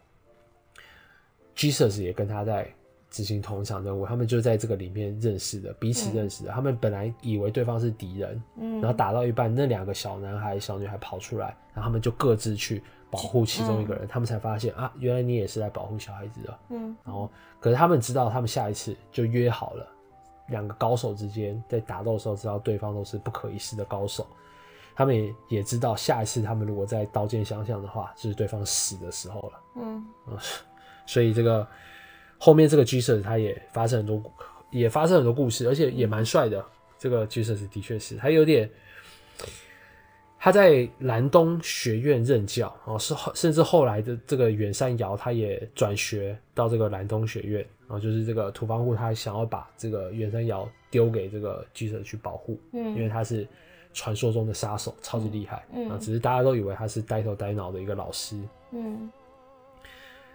[1.55, 2.71] ，Jesus 也跟他在
[3.10, 6.51] 执行同一场任务，他们就在这个里面认识的，彼此认识的。
[6.51, 17.30] 他们本来以为对方是敌人，嗯，然后打到一半，那两个小男孩、小女孩跑出来，然后他们就各自去保护其中一个人，他们才发现啊，原来你也是来保护小孩子的，嗯，然后
[17.60, 19.88] 可是他们知道，他们下一次就约好了，
[20.49, 24.26] 两个高手之间在打斗的时候，知道对方都是不可一世的高手。
[24.95, 29.60] 他们也也知道，下一次他们如果在刀剑相向的话，就是对方死的时候了。
[29.78, 30.05] 嗯，
[31.07, 31.66] 所以这个
[32.39, 34.33] 后面这个 Jesus 他也发生很多，
[34.71, 36.65] 也发生很多故事，而且也蛮帅的。
[36.97, 38.67] 这个 Jesus 的确是，他有点
[40.39, 53.45] 他在蓝东学院任教哦，是后甚至后来的这个远山遥他也转学到这个蓝东学院，然后就是这个土方户他想要把这个远山遥丢给这个 Jesus 去保护，嗯，因为他是。
[53.91, 58.37] 传说中的杀手超级厉害，啊，只是大家都以为他是呆头呆脑的一个老师，
[58.69, 59.11] 嗯，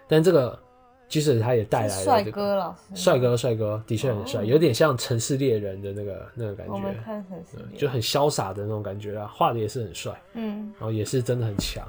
[0.09, 0.59] 但这个
[1.07, 11.87] 即使他也带来了帅哥老师，帅哥帅哥的确很帅，有点像城市猎人的那个那个感觉，就很潇洒的那种感觉啊，画的也是很帅，嗯，然后也是真的很强，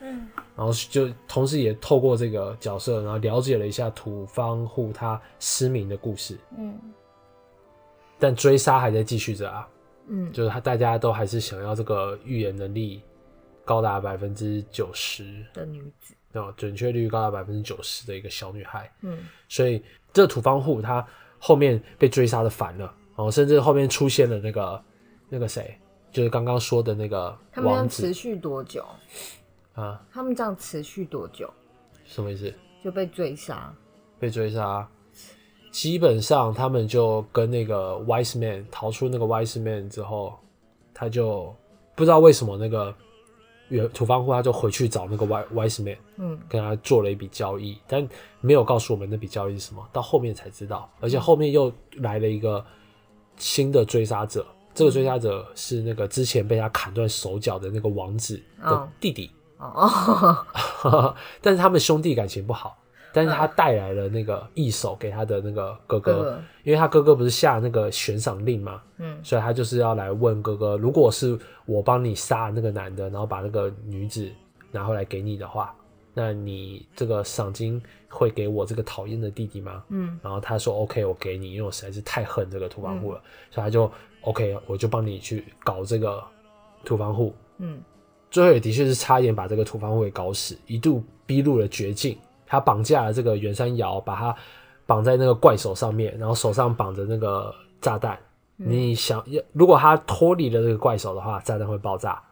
[0.00, 6.78] 嗯，然后就同时也透过这个角色，然后了解了一下土方户他失明的故事，嗯，
[8.18, 9.68] 但追杀还在继续着啊。
[10.06, 13.00] 嗯，就是他，大家都还是想要这个预言能力
[13.64, 18.90] 高达百分之九十的女子，哦，准确率高达百分之九十的一个小女孩。
[19.02, 19.18] 嗯，
[19.48, 19.82] 所以
[20.12, 21.06] 这土方户他
[21.38, 24.84] 后面被追杀的烦了，哦，甚至后面出现了那个
[25.28, 25.78] 那个谁，
[26.10, 28.84] 就是刚刚说的那个他们要持续多久
[29.74, 30.00] 啊？
[30.12, 31.52] 他们这样持续多久？
[32.04, 32.52] 什么意思？
[32.82, 33.74] 就被追杀？
[34.18, 34.88] 被追杀？
[35.70, 40.38] 基本上，他们就跟那个 Wise Man 逃出那个 Wise Man 之后，
[40.92, 41.54] 他就
[41.96, 42.94] 不知道为什么那个
[43.68, 48.06] 原土方户他就回去找那个 Wise Wise Man，嗯，跟他做了一笔交易，但
[48.40, 50.90] 没有告诉我们那笔交易是什么，到后面才知道。
[51.00, 52.64] 而且后面又来了一个
[53.36, 62.76] 新的追杀者，这个追杀者是那个之前被他砍断手脚的那个王子的弟弟，哦， 但是他们兄弟感情不好。
[63.14, 74.28] 但是他带来了那个一手给他的那个哥哥，因为他哥哥不是下那个悬赏令嘛，嗯，所以他就是要来问哥哥，如果是我帮你杀那个男的，然后把那个女子
[74.72, 75.72] 拿回来给你的话，
[76.12, 79.84] 那你这个赏金会给我这个讨厌的弟弟吗？
[79.90, 83.20] 嗯，然后他说 OK，我给你，因为我实在是太恨这个土方户了，
[83.52, 83.88] 所以他就
[84.22, 86.20] OK，我就帮你去搞这个
[86.84, 87.80] 土方户，嗯，
[88.28, 92.18] 最后也的确是差一点把这个土方户给搞死，一度逼入了绝境。
[92.54, 94.34] 他绑架了这个远山瑶，把他
[94.86, 98.18] 绑在那个怪手上面，然后手上绑着那个炸弹。
[98.56, 102.22] 你想要，如果他脱离了这个怪手的话，炸弹会爆炸。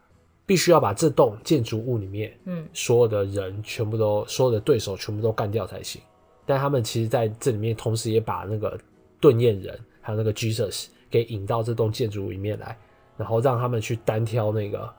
[0.44, 6.02] 必须要把这栋建筑物里面，嗯，所有的人全部都，所有的对手全部都干掉才行。
[6.44, 8.76] 但他们其实在这里面，同时也把那个
[9.20, 12.76] 盾焰人还有那个 Jesus 给引到这栋建筑物里面来，
[13.16, 14.92] 然后让他们去单挑那个，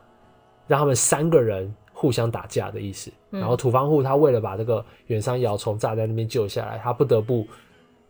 [0.66, 1.72] 让他们三个人。
[2.04, 7.48] 互相打架的意思，然后土方户他为了把这个远山瑶从炸弹那边救下来，他不得不，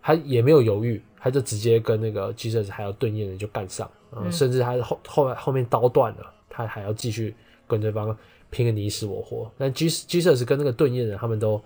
[0.02, 3.88] 他也没有犹豫，他就直接跟那个 Jesus 还有盾焰人就干上，
[4.32, 7.36] 甚至他后后来后面刀断了，他还要继续
[7.68, 8.18] 跟对方
[8.50, 9.52] 拼个你死我活。
[9.60, 11.62] 但 Jesus Jesus 跟那个盾焰人他们都，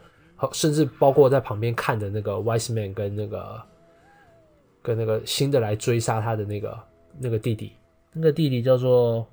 [0.52, 3.62] 甚至包括在旁边看的那个 Wise Man 跟那个
[4.82, 6.78] 跟那个新的来追杀他的那个
[7.18, 7.72] 那个弟弟，
[8.12, 9.26] 那个弟弟叫做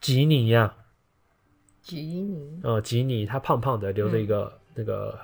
[0.00, 0.74] 吉尼呀。
[1.82, 5.18] 吉尼，呃，吉尼，他胖胖的，留着一个那个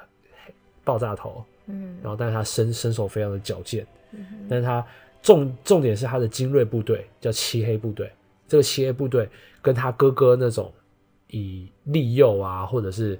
[0.83, 4.85] 爆炸头，嗯，然后但是他身身手非常的矫健，嗯，但是他
[5.23, 8.11] 重重点是他的精锐部队叫漆黑部队，
[8.49, 9.29] 这个漆黑部队
[9.63, 10.73] 跟他哥哥那种
[11.29, 13.19] 以利诱啊，或者是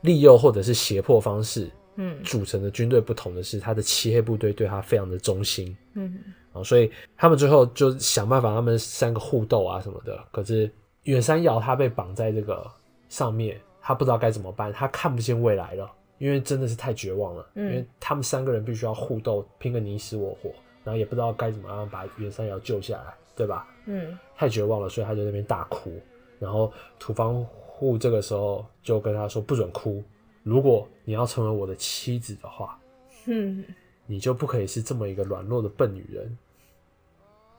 [0.00, 6.18] 利诱或者是胁迫方式，嗯，组成的军队不同的是，他的漆黑部队对他非常的忠心，嗯，
[6.54, 10.70] 啊，所以他们最后就想办法，他们三个互斗啊什么的，可是。
[11.04, 12.70] 远山瑶他被绑在这个
[13.08, 17.50] 上面，他不知道该怎么办，他看不见未来了，因为真的是太绝望了。
[17.54, 20.50] 嗯，因为他们三个人必须要互斗，拼个你死我活，
[20.84, 23.66] 然后也不知道该怎么样把远山瑶救下来，对吧？
[23.86, 25.90] 嗯，太绝望了，所以他就那边大哭。
[26.38, 30.02] 然后土方户这个时候就跟他说：“不准哭，
[30.42, 32.78] 如果你要成为我的妻子的话，
[33.26, 33.64] 嗯，
[34.06, 36.38] 你就不可以是这么一个软弱的笨女人。”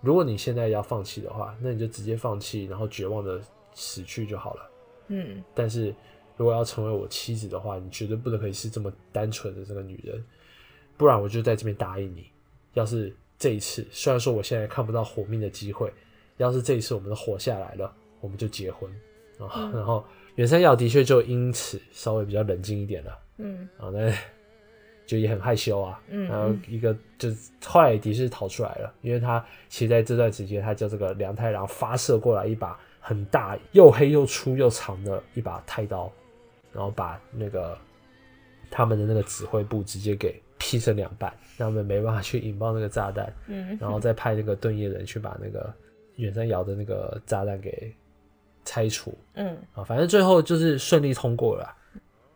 [0.02, 3.40] 如果你现在要放弃的话，那你就直接放弃，然后绝望的
[3.74, 4.70] 死去就好了。
[5.08, 5.94] 嗯，但是
[6.38, 10.24] 如果要成为我妻子的话，你绝对不能可以是这么单纯的这个女人，
[10.98, 12.26] 不然我就在这边答应你。
[12.74, 15.94] 要是这一次，虽然说我现在看不到活命的机会，
[16.38, 18.90] 要是这一次我们都活下来了，我们就结婚
[19.38, 19.70] 啊。
[19.74, 20.04] 然后
[20.36, 23.20] 远山瑶的确就因此稍微比较冷静一点了。
[23.38, 24.12] 嗯，啊，那
[25.12, 26.00] 就也很害羞啊。
[26.08, 27.30] 嗯，然后一个就
[27.66, 36.10] 后来的确逃出来了，因为他其实在这段时间，他叫这个梁太郎发射过来一把很大、又黑又粗又长的一把太刀，
[36.72, 37.78] 然后把那个
[38.70, 43.34] 他们的那个指挥部直接给劈成两半，让他们没办法去引爆那个炸弹。
[43.48, 45.74] 嗯，然后再派那个盾叶人去把那个
[46.16, 47.94] 远山瑶的那个炸弹给
[48.64, 49.14] 拆除。
[49.34, 51.76] 嗯，啊，反正最后就是顺利通过了。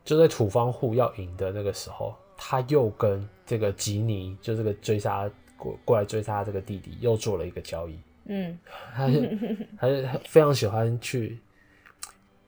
[0.03, 7.97] 就在土方户要赢的那个时候，他又跟这个吉尼，就这个追杀过过来追杀这个弟弟，又做了一个交易。
[8.25, 8.57] 嗯，
[8.93, 9.07] 他
[9.79, 11.37] 他非常喜欢去，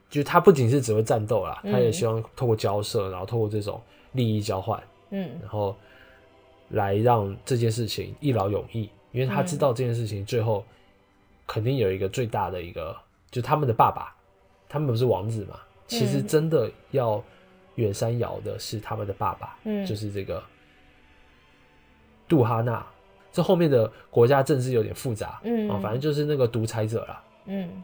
[0.10, 3.82] 就他不仅是只会战斗啦，他也希望透过交涉，然后透过这种
[4.14, 4.82] 利益交换，
[5.12, 5.76] 嗯，然后
[6.70, 10.66] 来让这件事情一劳永逸，因为他知道这件事情最后
[11.46, 12.96] 肯定有一个最大的一个，
[13.30, 14.16] 就他们的爸爸，
[14.68, 17.24] 他们不是王子嘛，其实真的要。
[17.78, 20.44] 远山瑶的是他们的爸爸，嗯，就是这个
[22.28, 22.86] 杜哈纳。
[23.30, 27.84] 这后面的国家政治有点复杂，嗯，啊，反正就是那个独裁者了，嗯，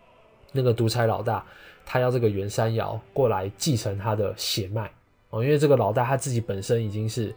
[0.52, 1.46] 那个独裁老大，
[1.86, 4.90] 他要这个远山瑶过来继承他的血脉，
[5.30, 7.36] 哦，因为这个老大他自己本身已经是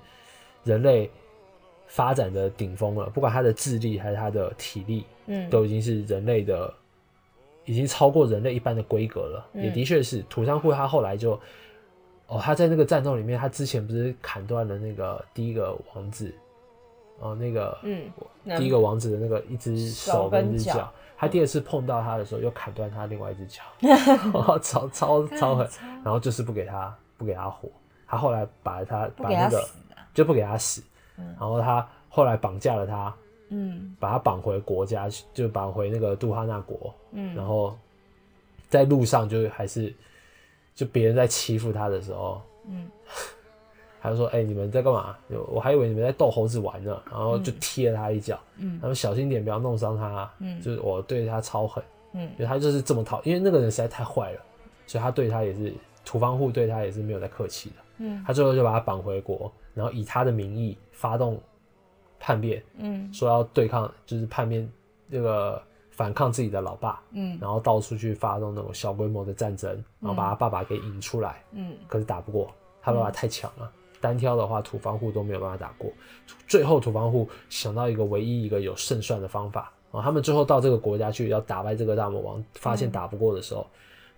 [0.65, 1.11] 人类
[1.89, 6.73] 发展的顶峰了，不管他的智力还是他的体力，嗯，都已经是人类的，
[7.67, 9.47] 已经超过人类一般的规格了。
[9.53, 11.39] 也的确是土上户，他后来就。
[12.29, 16.35] 哦，他在那个战斗里面，他之前不是砍断了那个第一个王子，
[17.20, 18.11] 哦，那个嗯，
[18.59, 23.62] 第一个王子的那个一只手跟一只脚，他第二次碰到他的时候，又砍断他另外一只脚，
[24.61, 25.68] 超超超狠，
[26.03, 27.68] 然后就是不给他不给他活，
[28.09, 29.64] 他后来把他把那个
[30.12, 30.83] 就不给他死，
[31.14, 33.14] 然后他后来绑架了他，
[33.51, 37.79] 嗯，把他绑回国家，就绑回那个杜哈纳国，嗯，然后
[38.68, 39.95] 在路上就还是。
[40.77, 42.87] 就别人在欺负他的时候，嗯，
[44.03, 45.16] 他就说：“哎，你们在干嘛？
[45.49, 50.31] 我还以为你们在逗猴子玩呢。”然后就踢了他一脚，嗯，他们小心点，不要弄伤他。
[50.39, 54.41] 嗯，就是我对他超狠，嗯，因为他就是这么讨，因为那个人实在太坏了，
[54.87, 55.72] 所以他对他也是
[56.05, 57.77] 土方户对他也是没有在客气的。
[57.99, 61.41] 嗯，他最后就把他绑回国，然后以他的名义发动
[62.20, 64.70] 叛变，嗯，说要对抗，就是叛变
[65.11, 65.62] 这个。
[65.97, 75.91] 反抗自己的老爸，嗯，然后到处去发动那种小规模的战争，然后把他爸爸给引出来，嗯，可是打不过，他爸爸太强了，单挑的话土方户都没有办法打过，
[76.47, 83.67] 最后土方户想到一个唯一一个有胜算的方法，啊，他们最后到这个国家去要打败这个大魔王，发现打不过的时候，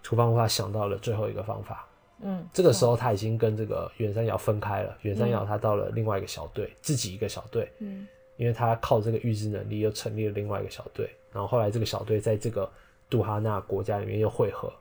[0.03, 1.87] 土方户他想到了最后一个方法，
[2.23, 8.05] 嗯，这个时候他已经跟这个远山瑶分开了，远山瑶他到了另外一个小队，自己一个小队，嗯，
[8.37, 11.09] 因为他靠这个预知能力又成立了另外一个小队。
[11.33, 12.69] 然后后来这个小队在这个
[13.11, 14.73] 杜哈纳国家里面又汇合，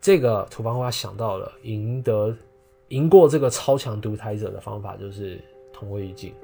[0.00, 2.34] 这个土方花想到了赢得
[2.88, 5.40] 赢过这个超强独裁者的方法就是
[5.72, 6.34] 同归于尽，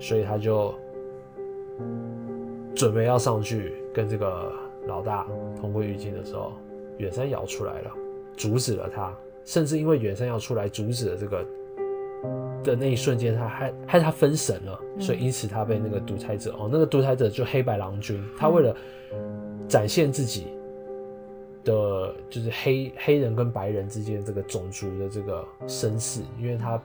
[0.00, 0.74] 所以他就
[2.74, 4.52] 准备要上去跟这个
[4.86, 5.26] 老大
[5.60, 6.52] 同归于尽的时候，
[6.98, 7.90] 远山瑶出来了，
[8.36, 9.12] 阻止了他，
[9.44, 11.44] 甚至因为远山瑶出来阻止了这个。
[12.64, 18.74] 的那一瞬间，他害害他分神了，所以因此他被那个独裁者哦，那个独裁者就黑白郎君，他为了
[19.68, 20.46] 展现自己
[21.62, 26.82] 的就是黑黑人跟白人之间这个种族的这个身世，因为他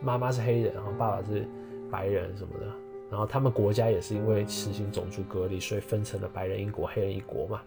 [0.00, 1.46] 妈妈是黑人，然后爸爸是
[1.90, 2.66] 白人什么的，
[3.10, 7.60] 然后他们国家也是因为实行种族隔离，所以分成了白人一国、黑人一国嘛。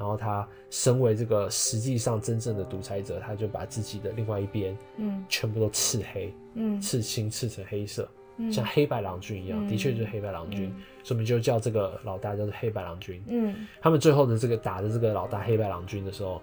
[0.00, 8.08] 然后他身为这个实际上真正的独裁者，他就把自己的另外一边，嗯，全部都刺黑，嗯，刺青刺成黑色，
[8.50, 10.74] 像黑白郎君一样，的确就是黑白郎君，
[11.04, 13.22] 所以我们就叫这个老大叫做黑白郎君。
[13.28, 16.40] 嗯，他们最后的这个打的这个老大黑白郎君的时候，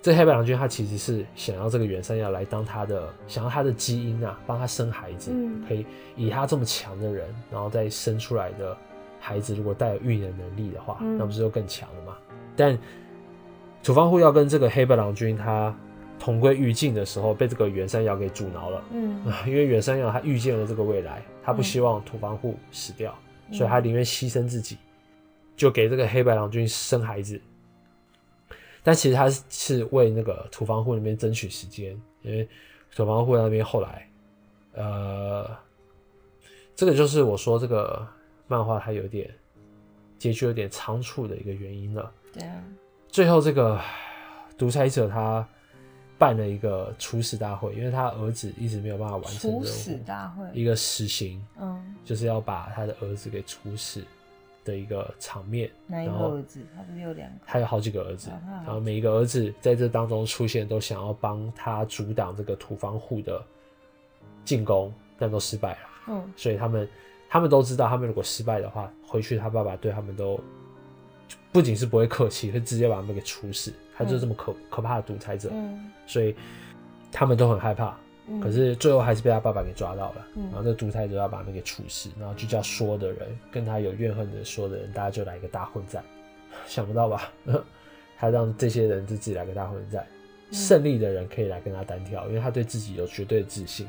[0.00, 5.32] 这黑白郎君他其实是想要这个袁山要来当他的，想要他的基因啊，帮他生孩子，
[5.66, 5.84] 可以
[6.14, 8.76] 以他这么强的人，然后再生出来的。
[9.24, 12.18] 孩子如果带有预言能力的话，那不是就更强了吗？
[12.56, 12.76] 但
[13.80, 15.72] 土方户要跟这个黑白郎君他
[16.18, 18.84] 同归于尽的时候，被这个远山瑶给阻挠了。
[18.92, 23.16] 嗯， 因为远山瑶他预见了这个未来，他不希望土方户死掉，
[23.52, 24.76] 所以他宁愿牺牲自己，
[25.56, 27.40] 就给这个黑白郎君生孩子。
[28.82, 32.48] 但其实他是为那个土方户那边争取时间，因为
[32.94, 34.08] 土方户那边后来，
[34.74, 35.48] 呃，
[36.74, 38.04] 这个就是我说这个。
[38.52, 39.30] 漫画它有点
[40.18, 42.12] 结局有点仓促的一个原因了。
[42.34, 42.62] 对啊，
[43.08, 43.80] 最后这个
[44.58, 45.46] 独裁者他
[46.18, 54.04] 办了一个处死大会，因为他儿子一直没有办法完成处死大会，一个死刑，嗯，就是要把他的儿子给处死
[54.64, 55.70] 的一个场面。
[55.86, 56.60] 哪一个儿子？
[56.76, 57.38] 他不是有两个？
[57.46, 63.42] 他有好几个儿子，然后每一个儿子在这当中出现，都想要帮他阻挡这个土方户的
[64.44, 65.88] 进攻，但都失败了。
[66.08, 66.88] 嗯，所以他们
[67.32, 70.38] 他们都知道，他们如果失败的话，回去他爸爸对他们都
[71.50, 73.72] 不仅是不会客气，会直接把他们给处死。
[73.96, 75.50] 他就是这么可可怕的独裁者，
[76.06, 76.36] 所以
[77.10, 77.96] 他们都很害怕。
[78.42, 86.04] 可是最后还是被他爸爸给抓到了，然后这独裁者要把他们给处死，然后就叫说的人跟他有怨恨的说的人，大家就来一个大混战。
[86.68, 87.32] 想不到吧？
[88.18, 90.06] 他让这些人就自己来个大混战，
[90.50, 93.88] 胜利的人可以来跟他单挑，因为他对自己有绝对的自信。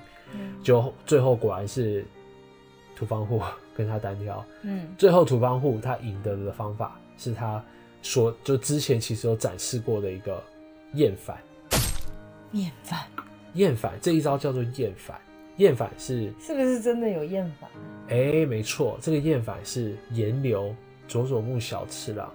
[0.64, 2.06] 就最后果然是
[3.04, 3.42] 土方户
[3.76, 4.46] 跟他单挑。
[4.62, 7.64] 嗯，最后土方户他赢得的方法是他。
[8.06, 10.44] 说，就之前其实有展示过的一个
[10.96, 11.38] 厌烦，
[12.52, 13.00] 厌烦，
[13.54, 15.18] 厌烦这一招叫做厌烦，
[15.56, 17.70] 厌烦是是不是真的有厌烦？
[18.10, 20.76] 哎，没错，这个厌烦是岩流
[21.08, 22.30] 佐佐木小次郎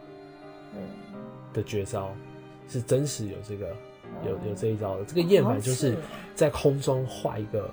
[1.53, 2.15] 的绝招，
[2.67, 3.67] 是真实有这个
[4.25, 5.05] 有有这一招的。
[5.05, 5.99] 这个厌烦就是
[6.35, 7.71] 在空中画一个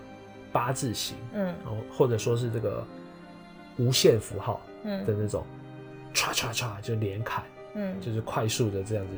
[0.55, 2.81] 八字形，嗯，然后或者说是这个
[3.75, 5.43] 无限符号嗯的那种，
[6.13, 7.43] 唰唰唰就连砍。
[7.73, 9.11] 嗯，就是快速的这样子，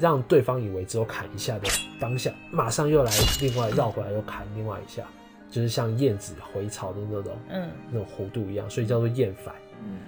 [0.00, 1.68] 让对方以为只有砍一下的
[2.00, 5.04] 当下，马上又来另外绕回来又砍另外一下，
[5.48, 9.54] 就是像燕子回巢的那种，嗯，那种弧度一样，所以叫做燕反。
[9.84, 9.98] 嗯。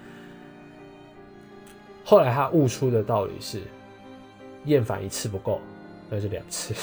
[2.03, 3.61] 后来他悟出的道理是，
[4.65, 5.61] 燕反一次不够，
[6.09, 6.75] 那就两次，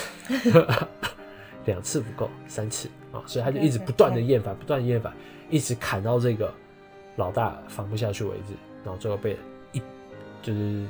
[1.67, 5.11] 两次不够，三次啊，所以他就一直不断的厌烦，不断厌烦，
[5.49, 6.53] 一直砍到这个
[7.17, 8.55] 老大防不下去为止，
[8.85, 9.39] 然后最后被
[9.73, 9.81] 一。
[10.43, 10.87] 就是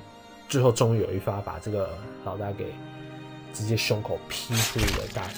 [0.49, 1.89] 最后终于有一发把这个
[2.25, 2.75] 老大给
[3.53, 5.29] 直接胸口劈出一个大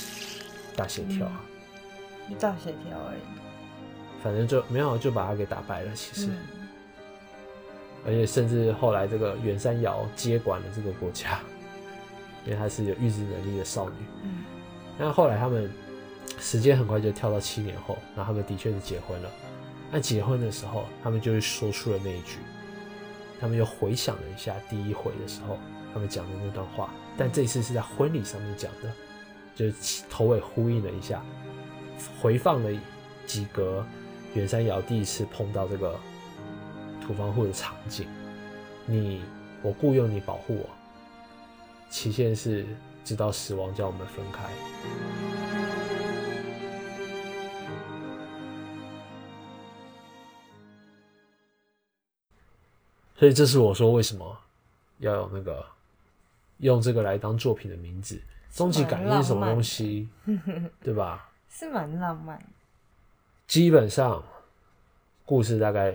[0.75, 1.45] 大血条啊，
[2.41, 3.19] 大血条而已。
[4.23, 5.93] 反正就没有就把他给打败了。
[5.95, 6.31] 其实，
[8.07, 11.41] 而且甚至后来这个远山瑶接管了这个国家，
[12.47, 13.97] 因为她是有预知能力的少女。
[14.25, 14.45] 嗯。
[14.99, 15.71] 那后来他们
[16.39, 19.31] 时间很快就跳到七年后，那他们的确是结婚了。
[19.91, 22.39] 那结婚的时候，他们就说出了那一句。
[23.39, 25.59] 他们又回想了一下第一回的时候，
[25.93, 28.91] 他们讲的那段话，但这次是在婚礼上面讲的，
[29.55, 31.23] 就是头尾呼应了一下，
[32.21, 32.71] 回放了
[33.27, 33.85] 几格
[34.35, 35.99] 远山瑶第一次碰到这个
[37.01, 38.07] 土方户的场景。
[38.87, 39.21] 你，
[39.63, 40.71] 我雇佣你保护我，
[41.91, 42.67] 期限是
[43.05, 45.56] 直到死亡将我们分开。
[53.19, 54.39] 所以这是我说为什么
[54.99, 55.65] 要有那个
[56.59, 58.21] 用这个来当作品的名字，
[58.51, 60.09] 终极感应是什么东西，
[60.83, 61.31] 对吧？
[61.49, 62.39] 是蛮浪漫。
[63.47, 64.23] 基本上
[65.25, 65.95] 故事大概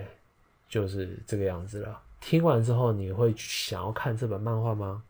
[0.68, 2.02] 就是这个样子了。
[2.19, 5.03] 听完之后，你会想要看这本漫画吗？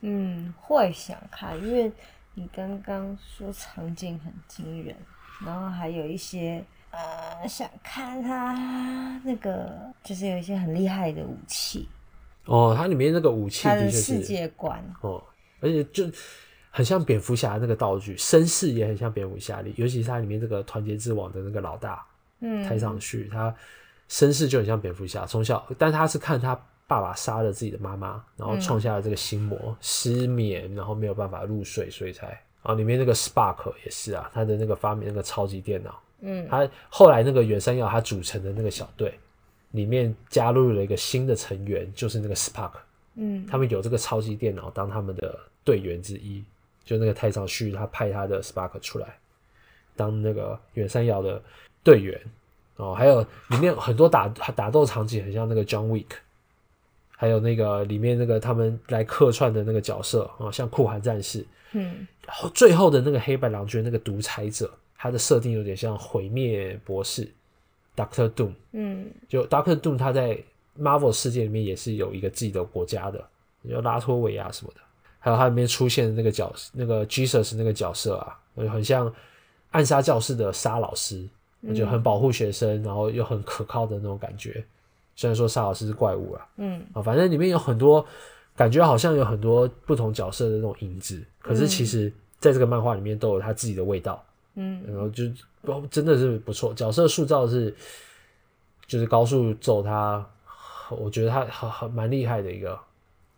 [0.00, 1.92] 嗯，会想看，因为
[2.34, 4.96] 你刚刚说场景很惊人，
[5.44, 6.64] 然后还有一些。
[6.94, 11.88] 呃，想看他那个，就是有一些很厉害的武器。
[12.44, 15.20] 哦，它里面那个武器的世界观哦，
[15.60, 16.04] 而且就
[16.70, 22.06] 很像蝙蝠侠那个道具，身世也很像蝙蝠侠里，尤其是它里面这个团结之王的那个老大，
[22.40, 23.52] 嗯，太上去，他
[24.08, 26.54] 身世就很像蝙蝠侠，从小，但他是看他
[26.86, 35.98] 爸爸杀了自己的妈妈，然后创下了这个心魔，失眠，然后没有办法入睡，所以才啊，里面那个 Spark 也是啊，他的那个发明那个超级电脑。
[36.26, 39.12] 嗯，他后来那个远山耀他组成的那个小队，
[39.72, 42.72] 里面加入了一个新的成员，就是那个 Spark。
[43.16, 46.42] 嗯，他们有这个超级电脑当他们的队员之一，
[46.84, 49.18] 就那个太上旭他派他的 Spark 出来
[49.94, 51.40] 当那个远山耀的
[51.82, 52.20] 队员。
[52.76, 53.20] 哦，还有
[53.50, 56.16] 里面很多打打斗场景很像那个 John Wick，
[57.10, 64.70] 还有那个里面那个他们来客串的那个角色啊，像酷寒战士，嗯，然后最后的那个黑白郎君那个独裁者。
[64.96, 67.28] 他的设定有点像毁灭博士
[67.96, 68.52] ，Doctor Doom。
[68.72, 70.38] 嗯，就 Doctor Doom，他在
[70.78, 73.24] Marvel 世界里面也是有一个自己的国家的，
[73.62, 74.80] 有拉脱维亚什么的。
[75.18, 78.38] 还有它里面出现的那个角，那个 Jesus 那个角色啊，
[78.70, 79.10] 很像
[79.70, 81.26] 暗杀教室的沙老师，
[81.74, 84.62] 就很保护学生，然后又很可靠的那种感觉。
[85.16, 88.04] 虽然说沙老师是怪物啊，嗯啊，反正里面有很多
[88.54, 91.24] 感觉，好像有很多不同角色的那种影子。
[91.38, 94.22] 可是其实在这个漫画里面都有他自己的味道。
[94.54, 95.24] 嗯，然后就
[95.90, 97.74] 真的是不错，角色塑造是
[98.86, 100.24] 就是高速走他，
[100.90, 102.78] 我觉得他很很蛮厉害的一个，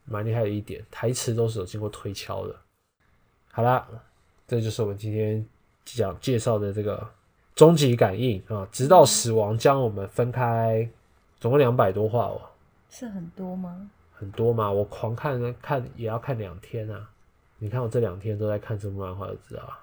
[0.04, 2.54] 蛮厉害的一点，台词都是有经过推敲的。
[3.50, 3.86] 好啦，
[4.46, 5.44] 这就是我们今天
[5.84, 7.08] 讲介绍的这个
[7.54, 10.88] 终极感应啊，直到死亡将我们分开，
[11.40, 12.40] 总共两百多话哦，
[12.90, 13.90] 是很多吗？
[14.12, 17.08] 很多嘛，我狂看看也要看两天啊。
[17.58, 19.78] 你看我这两天都在看这部漫画，就知道了。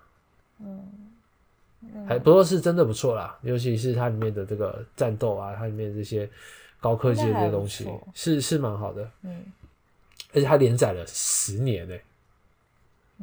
[0.60, 1.12] 嗯，
[2.07, 6.30] 还不过是真的不错啦，尤其是它里面的这个战斗啊，它里面这些
[6.80, 9.10] 高科技的这些东西，是是蛮好的。
[9.22, 9.45] 嗯，
[10.34, 11.95] 而且它连载了十年呢。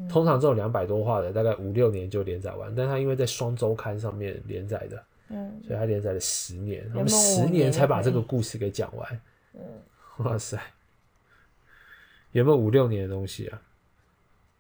[0.09, 9.21] 通常这种两百多话的，大概五六年就连载完，但它因为在双周刊上面连载的，嗯，所以它连载了十年，我们十年才把这个故事给讲完。
[9.53, 9.61] 嗯，
[10.19, 10.59] 哇塞，
[12.33, 13.61] 有没有五六年的东西啊？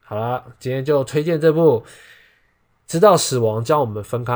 [0.01, 1.81] 好啦，今天就推荐这部
[2.91, 4.33] 《直到死亡将我们分开》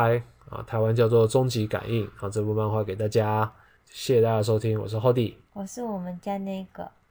[0.48, 3.50] 啊，台湾叫做《终极感应》啊，这部漫画给大家，
[3.84, 6.88] 谢谢大家收听，我是后弟，我是我们家那个，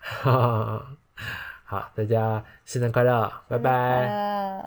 [1.65, 4.63] 好，大家圣诞快乐，拜拜。